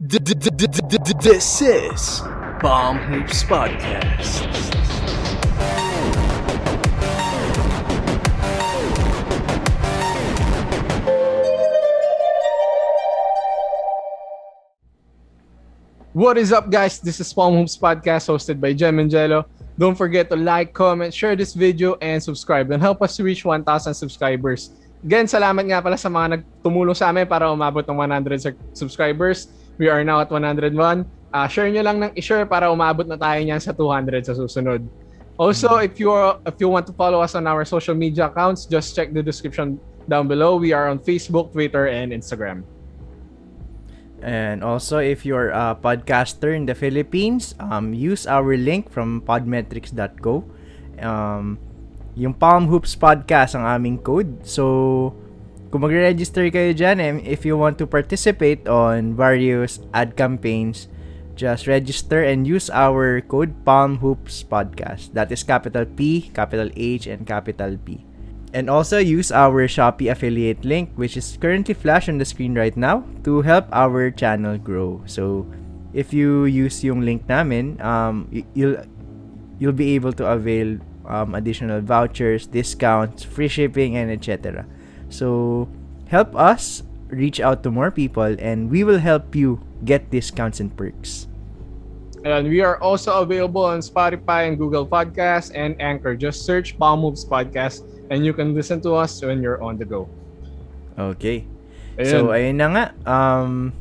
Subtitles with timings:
[0.00, 2.20] This is
[2.58, 4.42] Bomb Hoops Podcast.
[16.12, 16.98] What is up, guys?
[16.98, 19.46] This is Palm Hoops Podcast hosted by Jem and Jello.
[19.78, 23.44] Don't forget to like, comment, share this video, and subscribe and help us to reach
[23.44, 24.70] 1,000 subscribers.
[25.04, 29.46] Again, salamat nga pala sa mga nagtumulong sa amin para umabot ng 100 sub- subscribers.
[29.78, 30.70] We are now at 101.
[31.34, 34.86] Uh, share nyo lang ng i-share para umabot na tayo niyan sa 200 sa susunod.
[35.34, 38.70] Also, if you are, if you want to follow us on our social media accounts,
[38.70, 40.54] just check the description down below.
[40.54, 42.62] We are on Facebook, Twitter, and Instagram.
[44.22, 50.46] And also, if you're a podcaster in the Philippines, um, use our link from podmetrics.co.
[51.02, 51.58] Um,
[52.14, 54.46] yung Palm Hoops Podcast ang aming code.
[54.46, 55.12] So,
[55.74, 60.86] kung magre-register kayo dyan, and if you want to participate on various ad campaigns,
[61.34, 65.10] just register and use our code Palm Hoops Podcast.
[65.18, 68.06] That is capital P, capital H, and capital P.
[68.54, 72.78] And also use our Shopee affiliate link, which is currently flashed on the screen right
[72.78, 75.02] now, to help our channel grow.
[75.10, 75.42] So,
[75.90, 78.78] if you use yung link namin, um, you'll
[79.58, 84.70] you'll be able to avail um, additional vouchers, discounts, free shipping, and etc.
[85.14, 85.68] So,
[86.10, 90.74] help us reach out to more people, and we will help you get discounts and
[90.74, 91.30] perks.
[92.24, 96.16] And we are also available on Spotify and Google Podcasts and Anchor.
[96.16, 99.84] Just search Palm Moves Podcast and you can listen to us when you're on the
[99.84, 100.08] go.
[100.96, 101.44] Okay.
[102.00, 102.10] Ayun.
[102.10, 102.84] So, ayun na nga.
[103.04, 103.76] Um,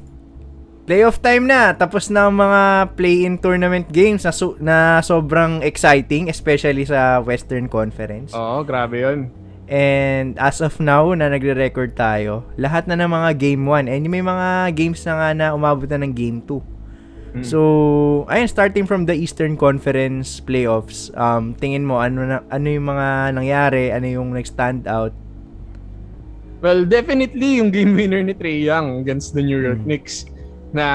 [0.86, 1.72] playoff time na.
[1.72, 7.72] Tapos na ang mga play-in tournament games na, so, na sobrang exciting, especially sa Western
[7.72, 8.36] Conference.
[8.36, 9.43] Oo, grabe yun.
[9.72, 13.88] And as of now, na nagre-record tayo, lahat na ng mga game 1.
[13.88, 16.74] And may mga games na nga na umabot na ng game 2.
[17.34, 17.42] Mm.
[17.42, 17.60] So,
[18.30, 23.08] ayun, starting from the Eastern Conference playoffs, um, tingin mo, ano, na, ano yung mga
[23.34, 25.16] nangyari, ano yung nag-stand out?
[26.62, 29.90] Well, definitely yung game winner ni Trey Young against the New York Mm.
[29.90, 30.30] Knicks
[30.72, 30.86] na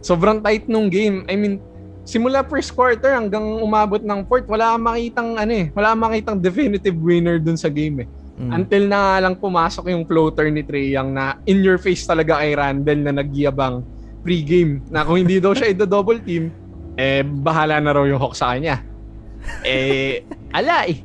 [0.00, 1.28] sobrang tight nung game.
[1.28, 1.60] I mean,
[2.06, 6.38] simula first quarter hanggang umabot ng fourth, wala kang makitang ano eh, wala kang makitang
[6.38, 8.08] definitive winner dun sa game eh.
[8.36, 8.50] Mm.
[8.52, 12.38] Until na nga lang pumasok yung floater ni Trey Young na in your face talaga
[12.38, 13.82] kay Randall na nagyabang
[14.22, 16.54] pre-game na kung hindi daw siya i-double team,
[17.00, 18.86] eh bahala na raw yung Hawks sa kanya.
[19.66, 20.22] Eh,
[20.54, 21.02] ala eh.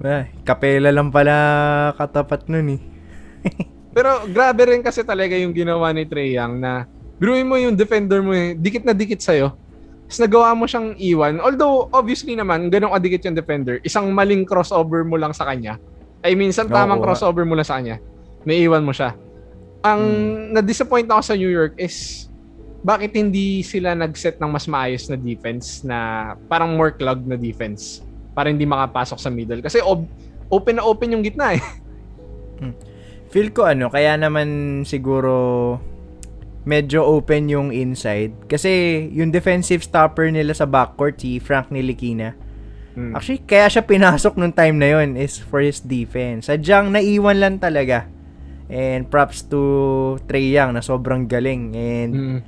[0.00, 1.36] Ay, kapela lang pala
[2.00, 2.80] katapat nun eh.
[3.96, 6.88] Pero grabe rin kasi talaga yung ginawa ni Trey Young na
[7.20, 9.52] biruin mo yung defender mo eh, dikit na dikit sa'yo.
[10.10, 11.38] Tapos nagawa mo siyang iwan.
[11.38, 13.78] Although, obviously naman, ganun kadikit yung defender.
[13.86, 15.78] Isang maling crossover mo lang sa kanya.
[16.24, 17.04] Ay, minsan tamang Oo.
[17.06, 18.02] crossover mo lang sa kanya.
[18.42, 19.14] May iwan mo siya.
[19.86, 20.02] Ang
[20.50, 22.26] na-disappoint ako sa New York is
[22.80, 28.00] bakit hindi sila nag-set ng mas maayos na defense na parang more clogged na defense
[28.32, 29.60] para hindi makapasok sa middle.
[29.60, 30.08] Kasi ob-
[30.48, 31.62] open na open yung gitna eh.
[33.32, 35.78] Feel ko ano, kaya naman siguro
[36.62, 38.36] medyo open yung inside.
[38.46, 38.70] Kasi
[39.10, 42.36] yung defensive stopper nila sa backcourt, si Frank Nilikina,
[42.90, 43.14] Hmm.
[43.14, 46.50] actually kaya siya pinasok nung time na yon is for his defense.
[46.50, 48.10] Sadyang naiwan lang talaga.
[48.66, 49.60] And props to
[50.26, 51.70] Trey Young na sobrang galing.
[51.70, 52.38] And Mm.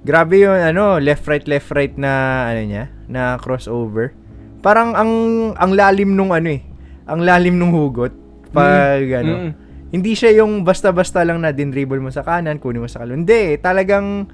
[0.00, 2.12] grabe yung ano, left right left right na
[2.48, 4.12] ano niya, na crossover.
[4.60, 5.12] Parang ang
[5.56, 6.60] ang lalim nung ano eh.
[7.08, 8.12] Ang lalim nung hugot
[8.52, 9.48] pag ano.
[9.48, 9.52] Mm.
[9.90, 13.26] Hindi siya yung basta-basta lang na dinribble mo sa kanan, kunin mo sa kalon.
[13.26, 14.30] Hindi, talagang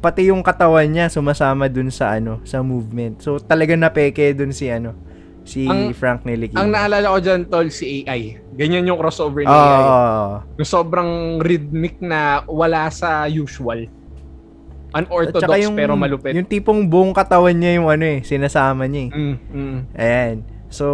[0.00, 3.22] pati yung katawan niya sumasama dun sa ano, sa movement.
[3.22, 4.96] So talagang napeke dun si ano,
[5.44, 6.66] si Ang- Frank Ntilikina.
[6.66, 8.40] Ang naalala ko dyan, tol, si AI.
[8.56, 9.54] Ganyan yung crossover ni Oo.
[9.54, 10.58] AI.
[10.58, 13.86] Yung sobrang rhythmic na wala sa usual.
[14.90, 16.34] Unorthodox yung, pero malupit.
[16.34, 19.10] Yung tipong buong katawan niya yung ano eh, sinasama niya eh.
[19.14, 19.78] Mm, mm.
[19.94, 20.36] Ayan.
[20.66, 20.86] So,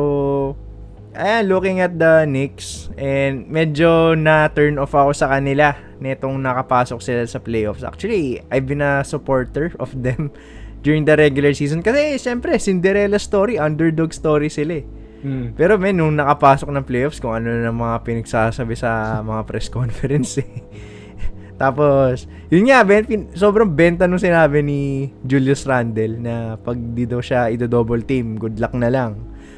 [1.16, 7.24] ayan, looking at the Knicks, and medyo na-turn off ako sa kanila netong nakapasok sila
[7.24, 7.82] sa playoffs.
[7.82, 10.30] Actually, I've been a supporter of them
[10.84, 11.80] during the regular season.
[11.80, 14.86] Kasi, syempre, Cinderella story, underdog story sila eh.
[15.26, 15.56] Mm.
[15.56, 20.38] Pero men, nung nakapasok ng playoffs, kung ano na mga pinagsasabi sa mga press conference
[20.44, 20.48] eh.
[21.60, 27.08] Tapos, yun nga, ben, pin- sobrang benta nung sinabi ni Julius Randle na pag di
[27.08, 29.16] daw siya i-double team, good luck na lang.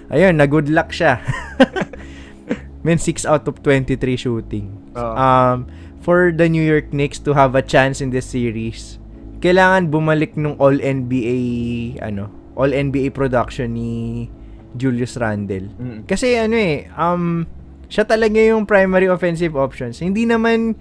[0.09, 1.21] Ayun, na good luck siya.
[2.87, 4.73] men, 6 out of 23 shooting.
[4.97, 5.15] Oo.
[5.15, 5.69] Um,
[6.01, 8.97] for the New York Knicks to have a chance in this series,
[9.45, 14.27] kailangan bumalik nung All-NBA, ano, All-NBA production ni
[14.75, 15.69] Julius Randle.
[15.77, 16.01] Mm.
[16.09, 17.45] Kasi ano eh, um,
[17.93, 20.01] siya talaga yung primary offensive options.
[20.01, 20.77] Hindi naman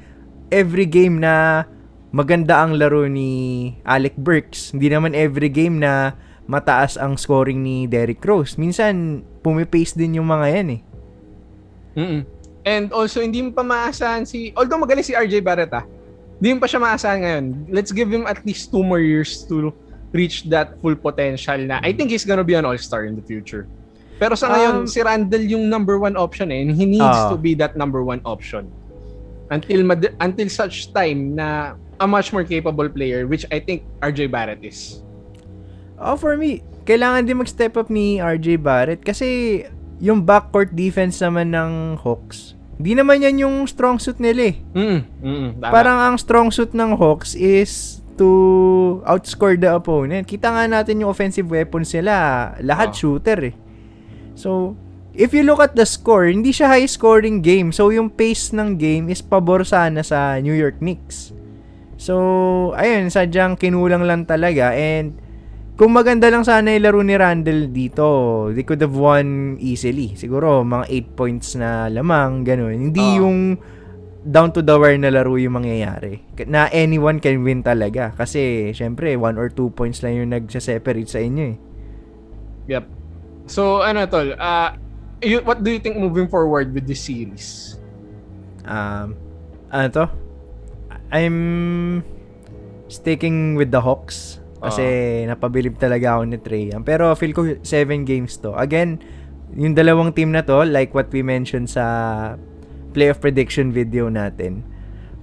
[0.49, 1.65] every game na
[2.15, 4.71] maganda ang laro ni Alec Burks.
[4.71, 6.15] Hindi naman every game na
[6.47, 8.55] mataas ang scoring ni Derrick Rose.
[8.55, 10.81] Minsan, pumipace din yung mga yan eh.
[11.97, 12.21] Mm-mm.
[12.63, 14.51] And also, hindi mo pa maasahan si...
[14.55, 15.87] Although magaling si RJ Barrett ah,
[16.37, 17.45] hindi mo pa siya maasahan ngayon.
[17.71, 19.73] Let's give him at least two more years to
[20.13, 23.65] reach that full potential na I think he's gonna be an all-star in the future.
[24.17, 26.61] Pero sa ngayon, Um, si Randall yung number one option eh.
[26.61, 27.29] and He needs Ah.
[27.29, 28.69] to be that number one option.
[29.49, 34.29] Until mad- until such time na a much more capable player, which I think RJ
[34.29, 35.01] Barrett is.
[35.97, 39.61] Oh, for me, kailangan din mag-step up ni RJ Barrett kasi
[39.97, 44.55] yung backcourt defense naman ng Hawks, hindi naman yan yung strong suit nila eh.
[44.77, 45.49] Mm, mm.
[45.65, 50.29] Parang ang strong suit ng Hawks is to outscore the opponent.
[50.29, 52.97] Kita nga natin yung offensive weapons nila, lahat Oh.
[52.97, 53.55] shooter eh.
[54.37, 54.77] So,
[55.17, 57.73] if you look at the score, hindi siya high scoring game.
[57.73, 61.33] So, yung pace ng game is pabor sana sa New York Knicks.
[61.97, 62.13] So,
[62.77, 65.17] ayun, sadyang kinulang lang talaga and
[65.77, 68.05] kung maganda lang sana yung laro ni Randall dito,
[68.49, 70.17] they could have won easily.
[70.17, 72.73] Siguro, mga 8 points na lamang, ganun.
[72.73, 73.17] Hindi Oo.
[73.21, 73.39] yung
[74.25, 76.25] down to the wire na laro yung mangyayari.
[76.49, 78.09] Na anyone can win talaga.
[78.17, 81.57] Kasi, syempre, 1 or 2 points lang yung nagsa-separate sa inyo eh.
[82.73, 82.85] Yep.
[83.45, 84.75] So, ano tol, uh,
[85.21, 87.77] you, what do you think moving forward with this series?
[88.65, 89.13] Um,
[89.69, 90.05] ano to?
[91.13, 92.03] I'm
[92.89, 94.43] sticking with the Hawks.
[94.57, 94.85] Kasi
[95.29, 96.81] napabilib talaga ako ni Trey Young.
[96.81, 97.63] Pero feel ko 7
[98.03, 98.57] games to.
[98.57, 98.97] Again,
[99.53, 101.85] yung dalawang team na to, like what we mentioned sa
[102.91, 104.65] playoff prediction video natin,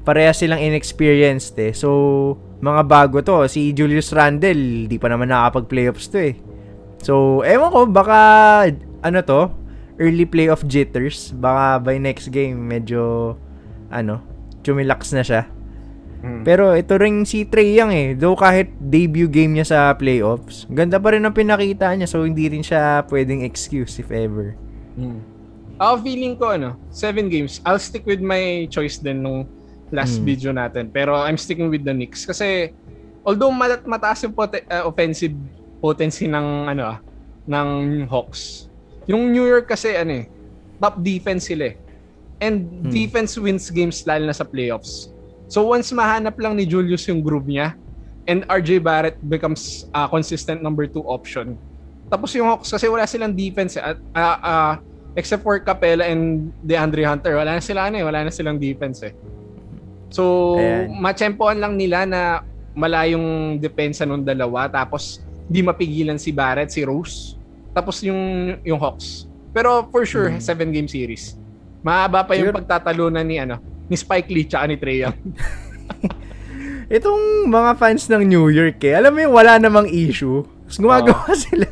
[0.07, 1.75] pareha silang inexperienced eh.
[1.75, 3.49] So, mga bago to.
[3.51, 6.35] Si Julius Randle, di pa naman nakakapag-playoffs to eh.
[7.05, 8.19] So, ewan ko, baka,
[9.05, 9.53] ano to,
[10.01, 11.35] early playoff jitters.
[11.37, 13.35] Baka by next game, medyo,
[13.93, 14.23] ano,
[14.65, 15.51] chumilax na siya.
[16.43, 18.09] Pero ito ring si Trey Young eh.
[18.13, 22.09] Though kahit debut game niya sa playoffs, ganda pa rin ang pinakita niya.
[22.09, 24.57] So, hindi rin siya pwedeng excuse if ever.
[24.97, 25.21] Mm.
[25.77, 27.59] Ako feeling ko ano, seven games.
[27.63, 29.45] I'll stick with my choice din nung
[29.91, 30.25] last Mm.
[30.25, 30.89] video natin.
[30.89, 32.73] Pero I'm sticking with the Knicks kasi
[33.21, 35.35] although mat- mataas yung pote- uh, offensive
[35.79, 36.99] potency ng ano ah,
[37.45, 37.69] ng
[38.07, 38.69] Hawks.
[39.05, 40.27] Yung New York kasi ano eh,
[40.79, 41.77] top defense sila eh.
[42.39, 42.91] And Hmm.
[42.91, 45.14] defense wins games lalo na sa playoffs.
[45.55, 47.79] So once mahanap lang ni Julius yung groove niya
[48.27, 51.55] and RJ Barrett becomes a consistent number two option.
[52.11, 53.95] Tapos yung Hawks kasi wala silang defense eh.
[53.95, 54.73] At, ah, ah,
[55.15, 59.07] except for Capella and DeAndre Hunter, wala na sila ano eh, wala na silang defense
[59.07, 59.15] eh.
[60.11, 60.99] So, Ayan.
[60.99, 62.43] matsempoan lang nila na
[62.75, 67.39] malayong depensa nung dalawa tapos di mapigilan si Barrett, si Rose.
[67.71, 68.19] Tapos yung
[68.67, 69.31] yung Hawks.
[69.55, 70.43] Pero for sure, Hmm.
[70.43, 71.39] seven game series.
[71.79, 75.19] Mahaba pa yung Siguro- pagtatalunan ni ano, ni Spike Lee tsaka ni Trey Young.
[76.97, 80.45] Itong mga fans ng New York eh, alam mo yung wala namang issue.
[80.65, 81.69] Tapos gumagawa sila.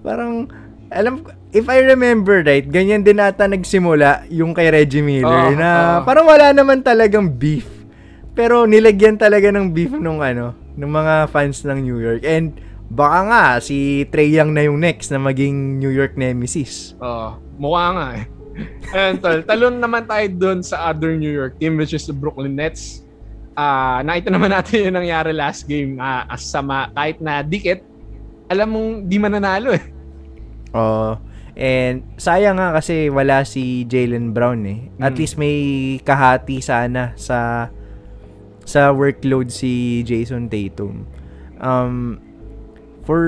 [0.00, 0.48] Parang,
[0.90, 5.70] alam if I remember right, ganyan din ata nagsimula yung kay Reggie Miller Oo, na
[6.00, 6.06] oo.
[6.06, 7.66] parang wala naman talagang beef.
[8.32, 12.22] Pero nilagyan talaga ng beef nung ano, ng mga fans ng New York.
[12.24, 12.56] And
[12.88, 16.94] baka nga si Trey Young na yung next na maging New York nemesis.
[17.02, 18.24] Oo, mukha nga eh.
[18.90, 19.40] Ayan, tol.
[19.42, 23.02] Talon naman tayo doon sa other New York team which is the Brooklyn Nets.
[23.52, 27.82] Ah, nakita naman natin yung nangyari last game ah asama kahit na dikit.
[28.46, 29.84] Alam mong di mananalo eh.
[30.70, 31.18] Oh,
[31.54, 34.80] and sayang nga kasi wala si Jalen Brown eh.
[34.98, 35.18] At Mm.
[35.18, 35.56] least may
[36.00, 37.68] kahati sana sa
[38.62, 41.06] sa workload si Jason Tatum.
[41.58, 42.18] Um
[43.02, 43.18] for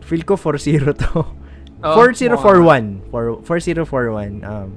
[0.00, 1.20] feel ko 4-0 to.
[1.84, 3.12] Oo, 4-0-4-1.
[3.12, 4.42] 4 4-0-4-1.
[4.42, 4.68] Um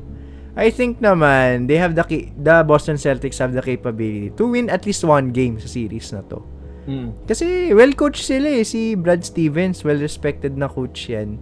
[0.52, 2.04] I think naman they have the
[2.36, 6.22] the Boston Celtics have the capability to win at least one game sa series na
[6.28, 6.44] to.
[6.92, 7.16] Mm.
[7.24, 8.66] Kasi well coached sila eh.
[8.68, 11.40] Si Brad Stevens, well respected na coach yan.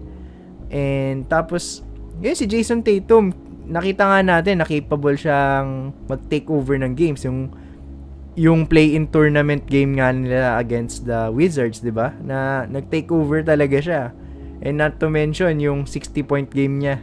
[0.69, 1.81] And tapos,
[2.21, 3.33] yun si Jason Tatum,
[3.65, 7.25] nakita nga natin na capable siyang mag-take over ng games.
[7.25, 7.49] Yung
[8.37, 12.13] yung play-in tournament game nga nila against the Wizards, 'di ba?
[12.21, 14.03] Na nag-take over talaga siya.
[14.59, 16.99] And not to mention yung 60-point game niya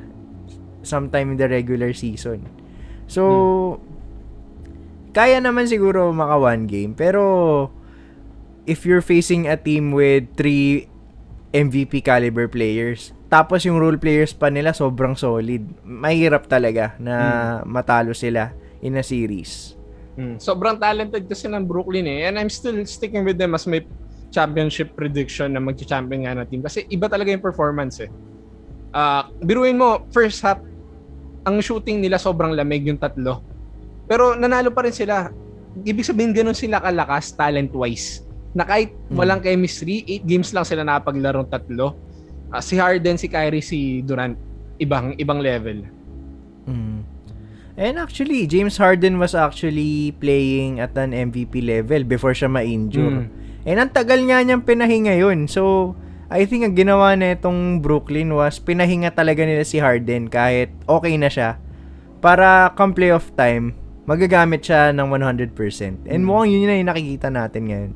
[0.85, 2.45] sometime in the regular season.
[3.09, 3.81] So,
[5.17, 6.93] kaya naman siguro maka one game.
[6.93, 7.73] Pero,
[8.69, 10.91] if you're facing a team with three
[11.57, 17.17] MVP caliber players, tapos yung role players pa nila sobrang solid, mahirap talaga na
[17.65, 18.53] matalo sila
[18.85, 19.75] in a series.
[20.17, 20.41] Mm.
[20.41, 22.29] Sobrang talented kasi ng Brooklyn eh.
[22.29, 23.85] And I'm still sticking with them as my
[24.37, 26.61] championship prediction na mag-champion nga na team.
[26.61, 28.13] Kasi iba talaga yung performance eh.
[28.93, 30.61] Ah, biruin mo, first half,
[31.49, 33.41] ang shooting nila sobrang lamig yung tatlo.
[34.05, 35.33] Pero nanalo pa rin sila.
[35.85, 38.25] ibig sabihin ganun sila kalakas talent-wise.
[38.57, 39.17] Na kahit Mm.
[39.21, 41.93] walang chemistry, 8 games lang sila nakapaglarong tatlo.
[42.49, 44.33] Ah, si Harden, si Kyrie, si Durant,
[44.81, 45.85] ibang ibang level.
[46.65, 47.05] Mm.
[47.77, 53.29] And actually, James Harden was actually playing at an MVP level before siya ma-injure.
[53.29, 53.29] Mm.
[53.67, 55.51] And ang tagal nga niyang pinahinga yun.
[55.51, 55.93] So,
[56.31, 61.19] I think ang ginawa na itong Brooklyn was pinahinga talaga nila si Harden kahit okay
[61.19, 61.59] na siya.
[62.23, 63.75] Para come playoff time,
[64.07, 66.07] magagamit siya ng 100%.
[66.07, 66.27] And Mm.
[66.31, 67.93] mukhang yun na yung nakikita natin ngayon.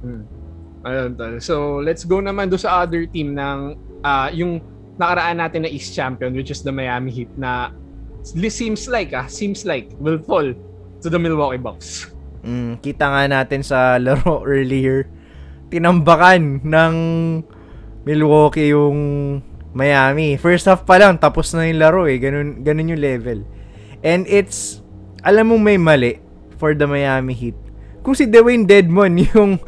[0.00, 0.22] Hmm.
[0.80, 1.34] Ayun, tol.
[1.42, 3.76] So, let's go naman do sa other team ng
[4.06, 4.62] ah, yung
[4.96, 7.74] nakaraan natin na East Champion which is the Miami Heat na
[8.24, 10.54] seems like ah, seems like will fall
[11.00, 12.08] to the Milwaukee Bucks.
[12.40, 15.08] Mm, kita nga natin sa laro earlier.
[15.70, 16.94] Tinambakan ng
[18.02, 18.98] Milwaukee yung
[19.70, 20.34] Miami.
[20.40, 22.18] First half pa lang, tapos na yung laro eh.
[22.18, 23.38] Ganun, ganun yung level.
[24.02, 24.82] And it's,
[25.22, 26.18] alam mo may mali
[26.56, 27.58] for the Miami Heat.
[28.00, 29.60] Kung si Dwayne Dedmon yung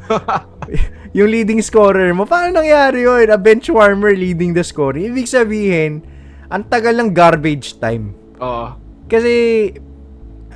[1.16, 3.28] yung leading scorer mo, paano nangyari yun?
[3.28, 5.12] A bench warmer leading the scoring.
[5.12, 6.00] Ibig sabihin,
[6.48, 8.16] ang tagal ng garbage time.
[8.40, 8.76] Oo.
[9.12, 9.68] Kasi,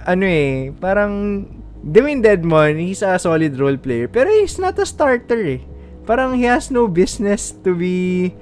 [0.09, 1.45] ano eh, parang,
[1.87, 5.63] Dwayne Dedmon, he's a solid role player, pero he's not a starter eh.
[6.03, 8.35] Parang he has no business to be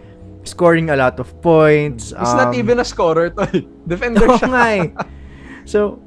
[0.48, 2.16] scoring a lot of points.
[2.16, 3.52] He's not um, even a scorer tol.
[3.84, 4.48] Defender siya.
[4.48, 4.88] nga eh.
[5.68, 6.00] So,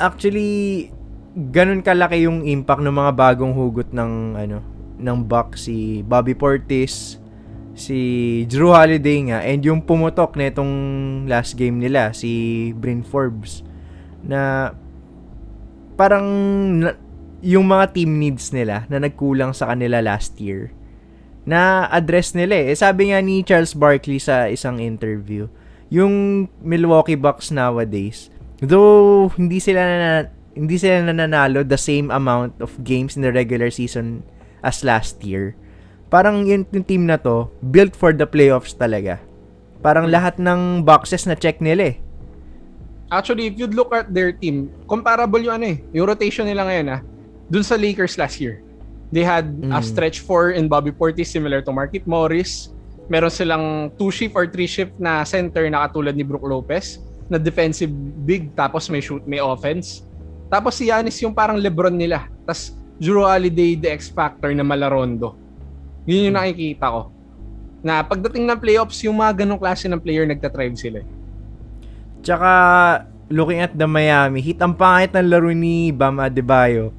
[0.00, 0.88] actually,
[1.36, 4.64] ganun kalaki yung impact ng mga bagong hugot ng, ano,
[4.96, 7.20] ng Bucks, si Bobby Portis,
[7.76, 10.72] si Drew Holiday nga, and yung pumutok na itong
[11.28, 13.60] last game nila, si Bryn Forbes,
[14.24, 14.72] na
[15.98, 16.26] parang
[17.42, 20.70] yung mga team needs nila na nagkulang sa kanila last year,
[21.42, 22.66] na address nila eh.
[22.72, 25.50] Eh, Sabi nga ni Charles Barkley sa isang interview,
[25.90, 28.30] yung Milwaukee Bucks nowadays,
[28.62, 30.10] though hindi sila na,
[30.54, 34.22] hindi sila nananalo the same amount of games in the regular season
[34.62, 35.58] as last year.
[36.08, 39.20] Parang yun, yung team na to, built for the playoffs talaga.
[39.84, 41.96] Parang lahat ng boxes na check nila eh.
[43.08, 46.86] Actually, if you'd look at their team, comparable yung ano eh, yung rotation nila ngayon
[46.92, 47.00] ah,
[47.48, 48.60] dun sa Lakers last year.
[49.08, 49.84] They had a Mm.
[49.84, 52.68] stretch four in Bobby Portis similar to Markif Morris.
[53.08, 53.64] Meron silang
[53.96, 57.88] two shift or three shift na center na katulad ni Brook Lopez na defensive
[58.28, 60.04] big tapos may shoot, may offense.
[60.52, 62.28] Tapos si Giannis yung parang LeBron nila.
[62.44, 65.40] Tapos Drew Holiday the X factor na malarondo.
[66.04, 67.02] Yun yung nakikita ko.
[67.80, 71.00] Na pagdating ng playoffs, yung mga ganong klase ng player nagtatrive sila.
[71.00, 71.08] eh.
[72.20, 72.50] Tsaka,
[73.28, 76.90] looking at the Miami Heat, ang pangit ng laro ni Bam Adebayo.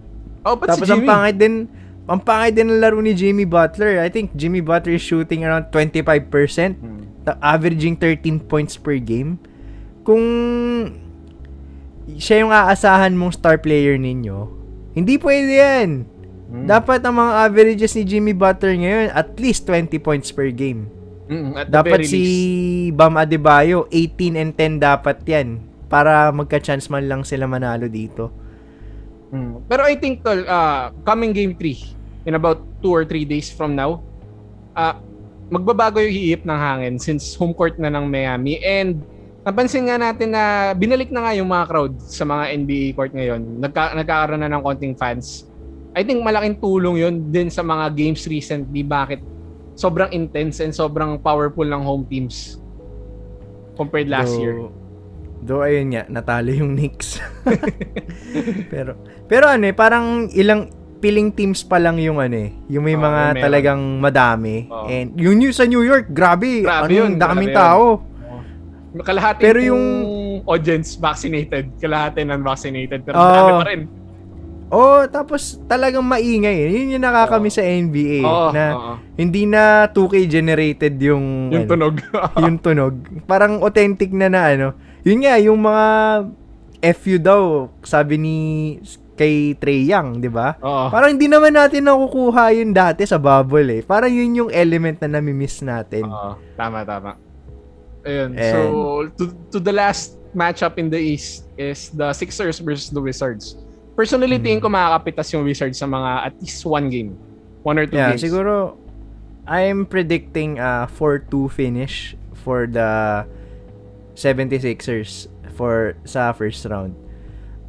[0.45, 1.09] Oh, but Tapos si ang Jimmy.
[1.09, 1.55] pangit din,
[2.07, 3.99] ang pangit din ng laro ni Jimmy Butler.
[3.99, 7.05] I think Jimmy Butler is shooting around 25%, Hmm.
[7.37, 9.37] averaging 13 points per game.
[10.01, 10.23] Kung
[12.17, 14.49] siya yung aasahan mong star player ninyo,
[14.97, 15.89] hindi pwede yan.
[16.49, 16.65] Hmm.
[16.65, 20.89] Dapat ang mga averages ni Jimmy Butler ngayon, at least 20 points per game.
[21.29, 22.21] Mm, at Dapat si.
[22.89, 25.61] Bam Adebayo, 18 and 10 dapat yan.
[25.85, 28.33] Para magka-chance man lang sila manalo dito.
[29.29, 29.69] Mm.
[29.69, 33.77] Pero I think tol, uh, coming game 3 in about 2 or 3 days from
[33.77, 34.01] now,
[34.73, 34.97] uh,
[35.53, 39.01] magbabago yung hiip ng hangin since home court na ng Miami and
[39.45, 43.61] napansin nga natin na binalik na nga yung mga crowd sa mga NBA court ngayon.
[43.61, 45.45] Nagka, nagkakaroon na ng konting fans.
[45.93, 49.21] I think malaking tulong yun din sa mga games recently bakit
[49.79, 52.59] sobrang intense and sobrang powerful ng home teams
[53.73, 54.55] compared last Though- year.
[55.39, 57.23] Though ayun nga, natalo yung Knicks.
[58.73, 60.67] pero pero ano eh, parang ilang
[60.99, 63.39] piling teams pa lang yung ano eh, yung may Oo, mga meron.
[63.39, 64.67] talagang madami.
[64.67, 64.83] Oo.
[64.85, 67.55] And yung news sa New York, grabe, Grabe anong yun, daming grabe yun.
[67.55, 67.85] tao.
[68.99, 69.83] Kalahati Pero yung
[70.43, 73.31] audience vaccinated, kalahati non-vaccinated, pero Oo.
[73.31, 73.81] dami pa rin.
[74.69, 76.53] Oh, tapos talagang maingay.
[76.61, 76.69] eh.
[76.69, 77.55] Yun yung nakakami Oo.
[77.57, 78.93] sa NBA Oo, na oo.
[79.17, 81.95] hindi na 2K generated yung yung ano, tunog.
[82.45, 82.93] yung tunog.
[83.25, 84.67] Parang authentic na na ano.
[85.01, 85.85] Yun nga, yung mga
[86.93, 87.41] FU daw,
[87.81, 88.35] sabi ni
[89.13, 90.55] kay Trey Young, di ba?
[90.61, 90.87] Oo.
[90.87, 93.81] Parang hindi naman natin nakukuha yun dati sa bubble eh.
[93.81, 96.05] Parang yun yung element na nami-miss natin.
[96.05, 96.39] Oo.
[96.55, 97.17] Tama, tama.
[98.05, 98.31] Ayun.
[98.31, 98.59] And- so,
[99.17, 103.57] to, to the last matchup in the East is the Sixers versus the Wizards.
[103.99, 104.45] Personally, Hmm.
[104.47, 107.19] tingin ko makakapitas yung Wizards sa mga at least one game.
[107.67, 108.23] One or two yeah, games.
[108.23, 108.79] siguro
[109.43, 113.27] I'm predicting a 4-2 finish for the
[114.15, 116.95] 76ers for sa first round.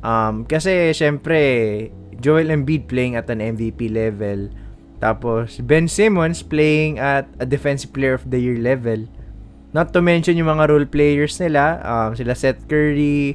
[0.07, 1.91] Um, kasi syempre
[2.23, 4.55] Joel Embiid playing at an MVP level.
[5.03, 9.09] Tapos Ben Simmons playing at a defensive player of the year level.
[9.75, 13.35] Not to mention yung mga role players nila, um, sila Seth Curry,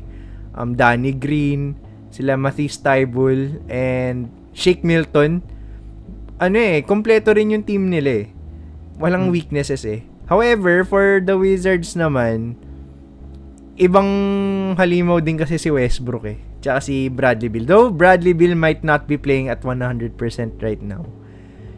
[0.56, 1.76] um, Danny Green,
[2.16, 5.44] sila Matisse Tybul, and Shake Milton.
[6.40, 8.28] Ano eh, kompleto rin yung team nila eh.
[8.96, 9.36] Walang Hmm.
[9.36, 10.08] weaknesses eh.
[10.26, 12.56] However, for the Wizards naman,
[13.76, 14.08] ibang
[14.80, 16.40] halimaw din kasi si Westbrook eh.
[16.64, 17.68] Tsaka si Bradley Beal.
[17.68, 20.16] Though Bradley Beal might not be playing at 100%
[20.64, 21.04] right now.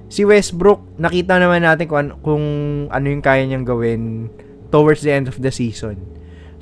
[0.07, 2.43] Si Westbrook, nakita naman natin kung, an- kung
[2.87, 4.31] ano yung kaya niyang gawin
[4.71, 5.99] towards the end of the season.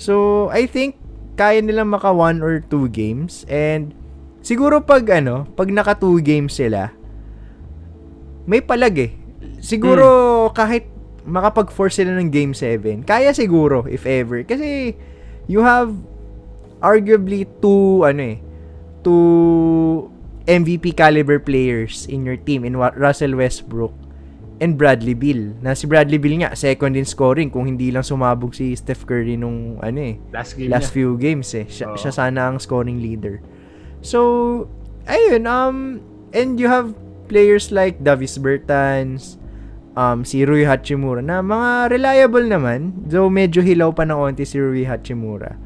[0.02, 0.98] So, I think
[1.36, 3.44] kaya nilang maka one or two games.
[3.52, 3.92] And
[4.40, 6.92] siguro pag ano, pag naka two games sila,
[8.48, 9.12] may palag eh.
[9.60, 10.88] Siguro kahit
[11.26, 14.46] makapag-force sila ng game 7, kaya siguro if ever.
[14.46, 14.94] Kasi
[15.50, 15.92] you have
[16.80, 18.38] arguably two ano eh,
[19.02, 20.06] two
[20.46, 24.05] MVP caliber players in your team in Russell Westbrook
[24.60, 25.52] and Bradley Beal.
[25.60, 29.36] Na si Bradley Beal nga second in scoring kung hindi lang sumabog si Steph Curry
[29.36, 30.96] nung ano eh Last game last niya.
[30.96, 31.66] few games eh.
[31.68, 31.98] Siya, Oo.
[32.00, 33.44] siya sana ang scoring leader.
[34.06, 34.20] So,
[35.10, 36.00] ayun, um,
[36.32, 36.94] and you have
[37.26, 39.42] players like Davis Bertans,
[39.98, 44.62] um, si Rui Hachimura, na mga reliable naman, though medyo hilaw pa ng onti si
[44.62, 45.58] Rui Hachimura.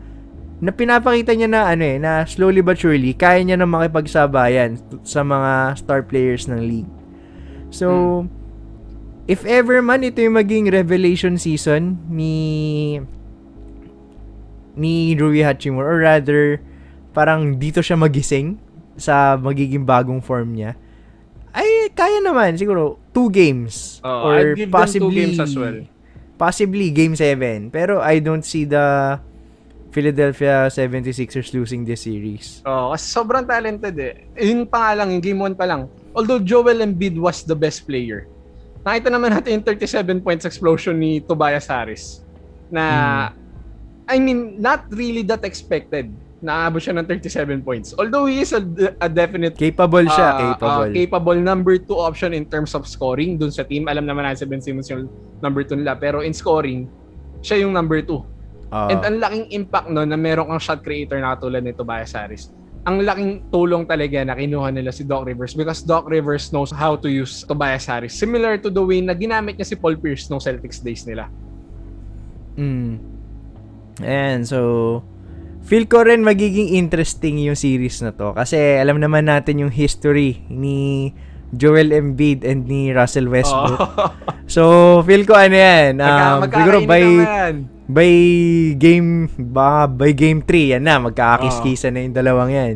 [0.63, 5.23] Na pinapakita niya na ano eh, na slowly but surely, kaya niya na makipagsabayan sa
[5.23, 6.91] mga star players ng league.
[7.71, 8.23] So,
[9.29, 12.97] if ever man ito yung maging revelation season ni
[14.73, 16.57] ni Rui Hachimura or rather
[17.13, 18.57] parang dito siya magising
[18.97, 20.73] sa magiging bagong form niya
[21.53, 25.77] ay kaya naman siguro two games Oo, or them two possibly games as well.
[26.37, 29.17] possibly game 7 pero I don't see the
[29.89, 34.29] Philadelphia 76ers losing this series Oh, kasi sobrang talented eh.
[34.37, 35.89] Yun pa nga lang, yung game 1 pa lang.
[36.13, 38.29] Although Joel Embiid was the best player.
[38.83, 42.23] Nakita naman natin yung 37 points explosion ni Tobias Harris.
[42.71, 42.83] Na,
[44.07, 46.09] I mean, not really that expected.
[46.39, 47.91] Naabot siya ng 37 points.
[47.99, 48.63] Although he is a,
[49.03, 53.35] a definite capable siya ah, capable ah, capable number 2 option in terms of scoring
[53.35, 53.91] dun sa team.
[53.91, 55.11] Alam naman natin si Ben Simmons yung
[55.43, 55.99] number 2 nila.
[55.99, 56.87] Pero in scoring,
[57.43, 58.15] siya yung number 2.
[58.15, 58.87] Oo.
[58.87, 62.53] And ang laking impact no na meron kang shot creator na katulad ni Tobias Harris.
[62.87, 66.95] Ang laking tulong talaga na kinuha nila si Doc Rivers because Doc Rivers knows how
[66.95, 68.15] to use Tobias Harris.
[68.15, 71.27] Similar to the way na ginamit niya si Paul Pierce nung Celtics days nila.
[72.55, 72.99] Mm.
[73.99, 74.59] Ayan, so
[75.67, 80.47] feel ko rin magiging interesting yung series na to kasi alam naman natin yung history
[80.47, 81.11] ni
[81.51, 83.79] Joel Embiid and ni Russell Westbrook.
[83.79, 84.11] Oh.
[84.49, 84.63] So,
[85.05, 86.01] feel ko ano yan.
[86.01, 87.53] Um, Magka- siguro by naman.
[87.85, 88.11] by
[88.75, 92.75] game ba by game 3 yan na magkakakis-kisa na yung dalawang yan.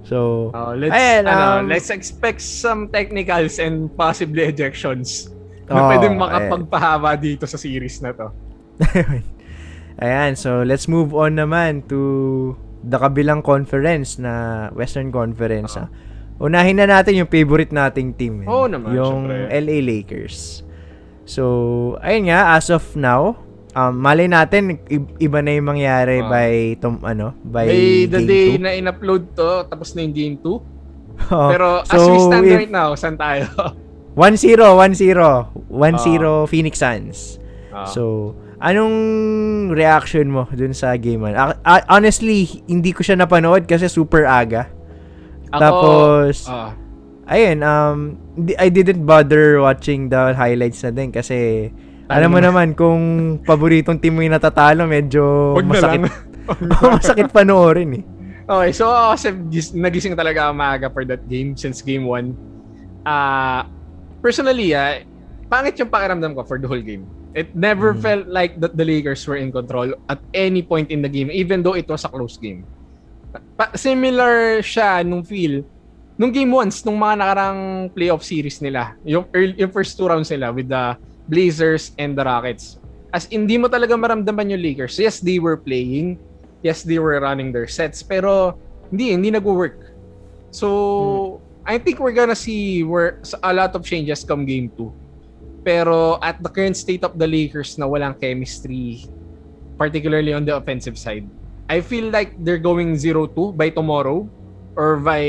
[0.00, 5.28] So, Oh, let's ayan, ano, um, let's expect some technicals and possibly ejections.
[5.68, 6.24] Oh, na pwedeng ayan.
[6.24, 8.32] makapagpahaba dito sa series na to.
[9.96, 12.00] Ayan, so let's move on naman to
[12.82, 15.78] the kabilang conference na Western Conference.
[15.78, 15.86] ah.
[16.36, 18.42] Unahin na natin yung favorite nating team.
[18.42, 18.46] eh.
[18.46, 19.54] Oo naman, Yung syempre.
[19.54, 20.66] LA Lakers.
[21.24, 21.42] So,
[21.98, 23.38] ayun nga, as of now,
[23.72, 24.76] um, malay natin,
[25.16, 26.28] iba na yung mangyari Ah.
[26.28, 28.60] by, tom, ano, by, By the day two.
[28.60, 30.58] na in-upload to, tapos na yung game 2.
[31.24, 31.48] Oo.
[31.48, 33.46] Pero as So, we stand if- right now, saan tayo?
[34.12, 35.48] 1-0, 1-0.
[35.68, 37.38] 1-0 Phoenix Suns.
[37.70, 37.82] Ah.
[37.84, 38.94] So, anong
[39.70, 41.34] reaction mo dun sa game 1?
[41.88, 44.70] honestly, hindi ko siya napanood kasi super aga.
[45.54, 46.70] Ako, Tapos, ah,
[47.26, 47.98] ayun, um,
[48.58, 51.70] I didn't bother watching the highlights na din kasi
[52.04, 53.00] alam mo naman kung
[53.40, 56.00] paboritong team mo yung natatalo, medyo wag na masakit.
[57.00, 58.04] masakit panoorin eh.
[58.44, 62.36] okay, so ako kasi gis- nagising talaga ako maaga for that game since game 1.
[63.04, 63.64] Ah,
[64.20, 65.00] personally, ah,
[65.48, 67.08] pangit yung pakiramdam ko for the whole game.
[67.34, 68.00] It never Mm.
[68.00, 71.64] felt like that the Lakers were in control at any point in the game, even
[71.64, 72.62] though it was a close game.
[73.54, 75.62] Pa- similar siya nung feel
[76.14, 77.58] nung game once, nung mga nakarang
[77.90, 78.94] playoff series nila.
[79.02, 80.94] Yung, early, yung first two rounds nila with the
[81.26, 82.78] Blazers and the Rockets.
[83.10, 84.98] As hindi mo talaga maramdaman yung Lakers.
[84.98, 86.18] Yes, they were playing.
[86.62, 88.02] Yes, they were running their sets.
[88.02, 88.58] Pero
[88.90, 89.94] hindi, hindi nag-work.
[90.54, 95.66] So, I think we're gonna see where a lot of changes come game 2.
[95.66, 99.08] Pero at the current state of the Lakers na walang chemistry,
[99.80, 101.26] particularly on the offensive side,
[101.68, 104.28] I feel like they're going 0-2 by tomorrow
[104.76, 105.24] or by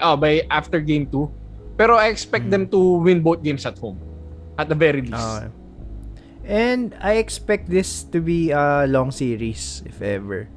[0.00, 1.76] oh, by after game 2.
[1.76, 3.98] Pero I expect them to win both games at home
[4.58, 5.16] at the very least.
[5.16, 5.48] Okay.
[6.44, 10.50] And I expect this to be a long series, if ever.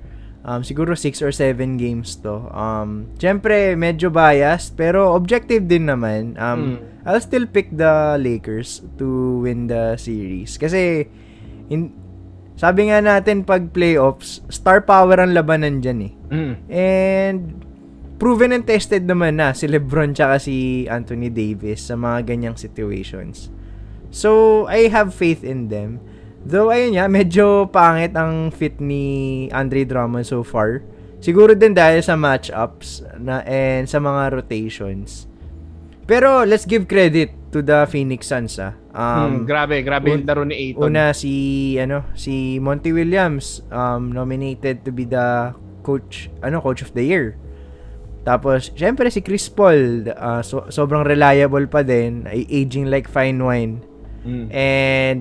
[0.46, 2.50] Um, siguro 6 or 7 games to.
[2.54, 6.38] Um, Siyempre, medyo biased, pero objective din naman.
[6.38, 6.78] Um, Mm.
[7.06, 10.58] I'll still pick the Lakers to win the series.
[10.58, 11.06] Kasi,
[11.70, 11.94] in,
[12.56, 16.14] sabi nga natin, pag playoffs, star power ang labanan dyan eh.
[16.32, 16.54] Mm.
[16.72, 17.40] And,
[18.16, 23.52] proven and tested naman na si Lebron tsaka si Anthony Davis sa mga ganyang situations.
[24.08, 26.00] So, I have faith in them.
[26.48, 30.80] Though, ayun nga, medyo pangit ang fit ni Andre Drummond so far.
[31.20, 35.28] Siguro din dahil sa matchups na, and sa mga rotations.
[36.08, 38.78] Pero, let's give credit to the Phoenix Suns, ah.
[38.96, 40.88] Um, Um, grabe, grabe yung un- laro ni Aiton.
[40.88, 45.52] Una si ano si Monty Williams um nominated to be the
[45.84, 47.36] coach ano coach of the year.
[48.24, 53.84] Tapos syempre si Chris Paul uh, so, sobrang reliable pa din, aging like fine wine.
[54.24, 54.48] Mm.
[54.50, 55.20] And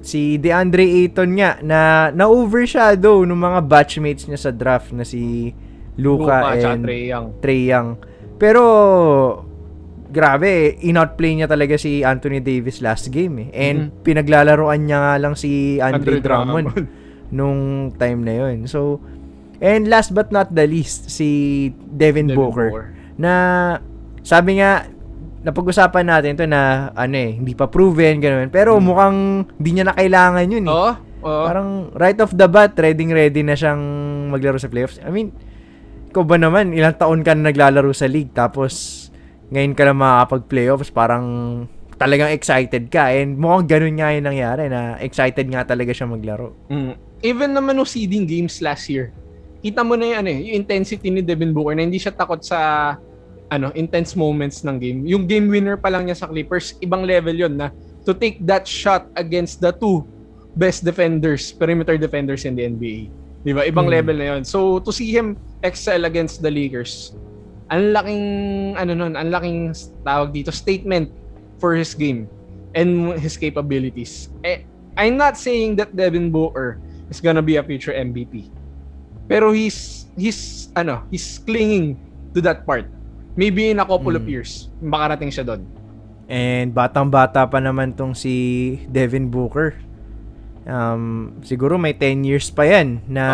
[0.00, 5.52] si DeAndre Ayton nga na na-overshadow ng mga batchmates niya sa draft na si
[6.00, 7.26] Luka, Luka, and Trae Young.
[7.44, 7.88] Trae Young.
[8.40, 8.62] Pero
[10.16, 10.48] grabe,
[10.80, 13.68] in-outplay niya talaga si Anthony Davis last game eh.
[13.68, 14.02] And Mhm.
[14.02, 16.66] pinaglalaroan niya nga lang si Andre, Andre Drummond
[17.36, 17.60] nung
[17.92, 18.64] time na yun.
[18.64, 19.04] So,
[19.58, 21.28] and last but not the least, si
[21.86, 22.86] Devin, Devin Booker, Booker.
[23.16, 23.32] na
[24.20, 24.88] sabi nga
[25.40, 28.48] napag-usapan natin to na ano eh, hindi pa proven ganun.
[28.48, 28.82] Pero Hmm.
[28.82, 29.18] mukhang
[29.54, 30.72] hindi niya na kailangan yun eh.
[30.72, 30.90] Oo.
[31.22, 31.44] oo.
[31.46, 33.78] Parang right off the bat, ready ready na siyang
[34.28, 34.98] maglaro sa playoffs.
[34.98, 35.30] I mean,
[36.08, 39.05] ikaw ba naman, ilang taon ka na naglalaro sa league tapos
[39.50, 41.26] ngayon ka na makakapag-playoffs, parang
[41.96, 43.08] talagang excited ka.
[43.14, 46.52] And mukhang ganun nga yung nangyari na excited nga talaga siya maglaro.
[46.68, 46.94] Mm.
[47.24, 49.14] Even naman no seeding games last year,
[49.64, 52.44] kita mo na yung, ano, eh, yung intensity ni Devin Booker na hindi siya takot
[52.44, 52.94] sa
[53.46, 55.00] ano intense moments ng game.
[55.06, 57.70] Yung game winner pa lang niya sa Clippers, ibang level yon na
[58.02, 60.02] to take that shot against the two
[60.58, 63.06] best defenders, perimeter defenders in the NBA.
[63.46, 63.62] 'Di ba?
[63.62, 63.94] Ibang Hmm.
[63.94, 64.42] level na yon.
[64.42, 67.14] So to see him excel against the Lakers,
[67.66, 68.24] ang laking
[68.74, 71.10] ano nun, ang laking tawag dito statement
[71.58, 72.30] for his game
[72.72, 74.28] and his capabilities.
[74.44, 74.62] Eh,
[74.94, 78.48] I'm not saying that Devin Booker is gonna be a future MVP.
[79.26, 81.98] Pero he's he's ano, he's clinging
[82.32, 82.86] to that part.
[83.34, 84.32] Maybe in a couple of Mm.
[84.32, 85.62] years, makarating siya doon.
[86.26, 88.32] And batang-bata pa naman tong si
[88.88, 89.76] Devin Booker.
[90.66, 93.24] Um, siguro may 10 years pa yan na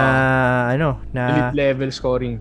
[0.68, 2.36] ano, na Elite level scoring.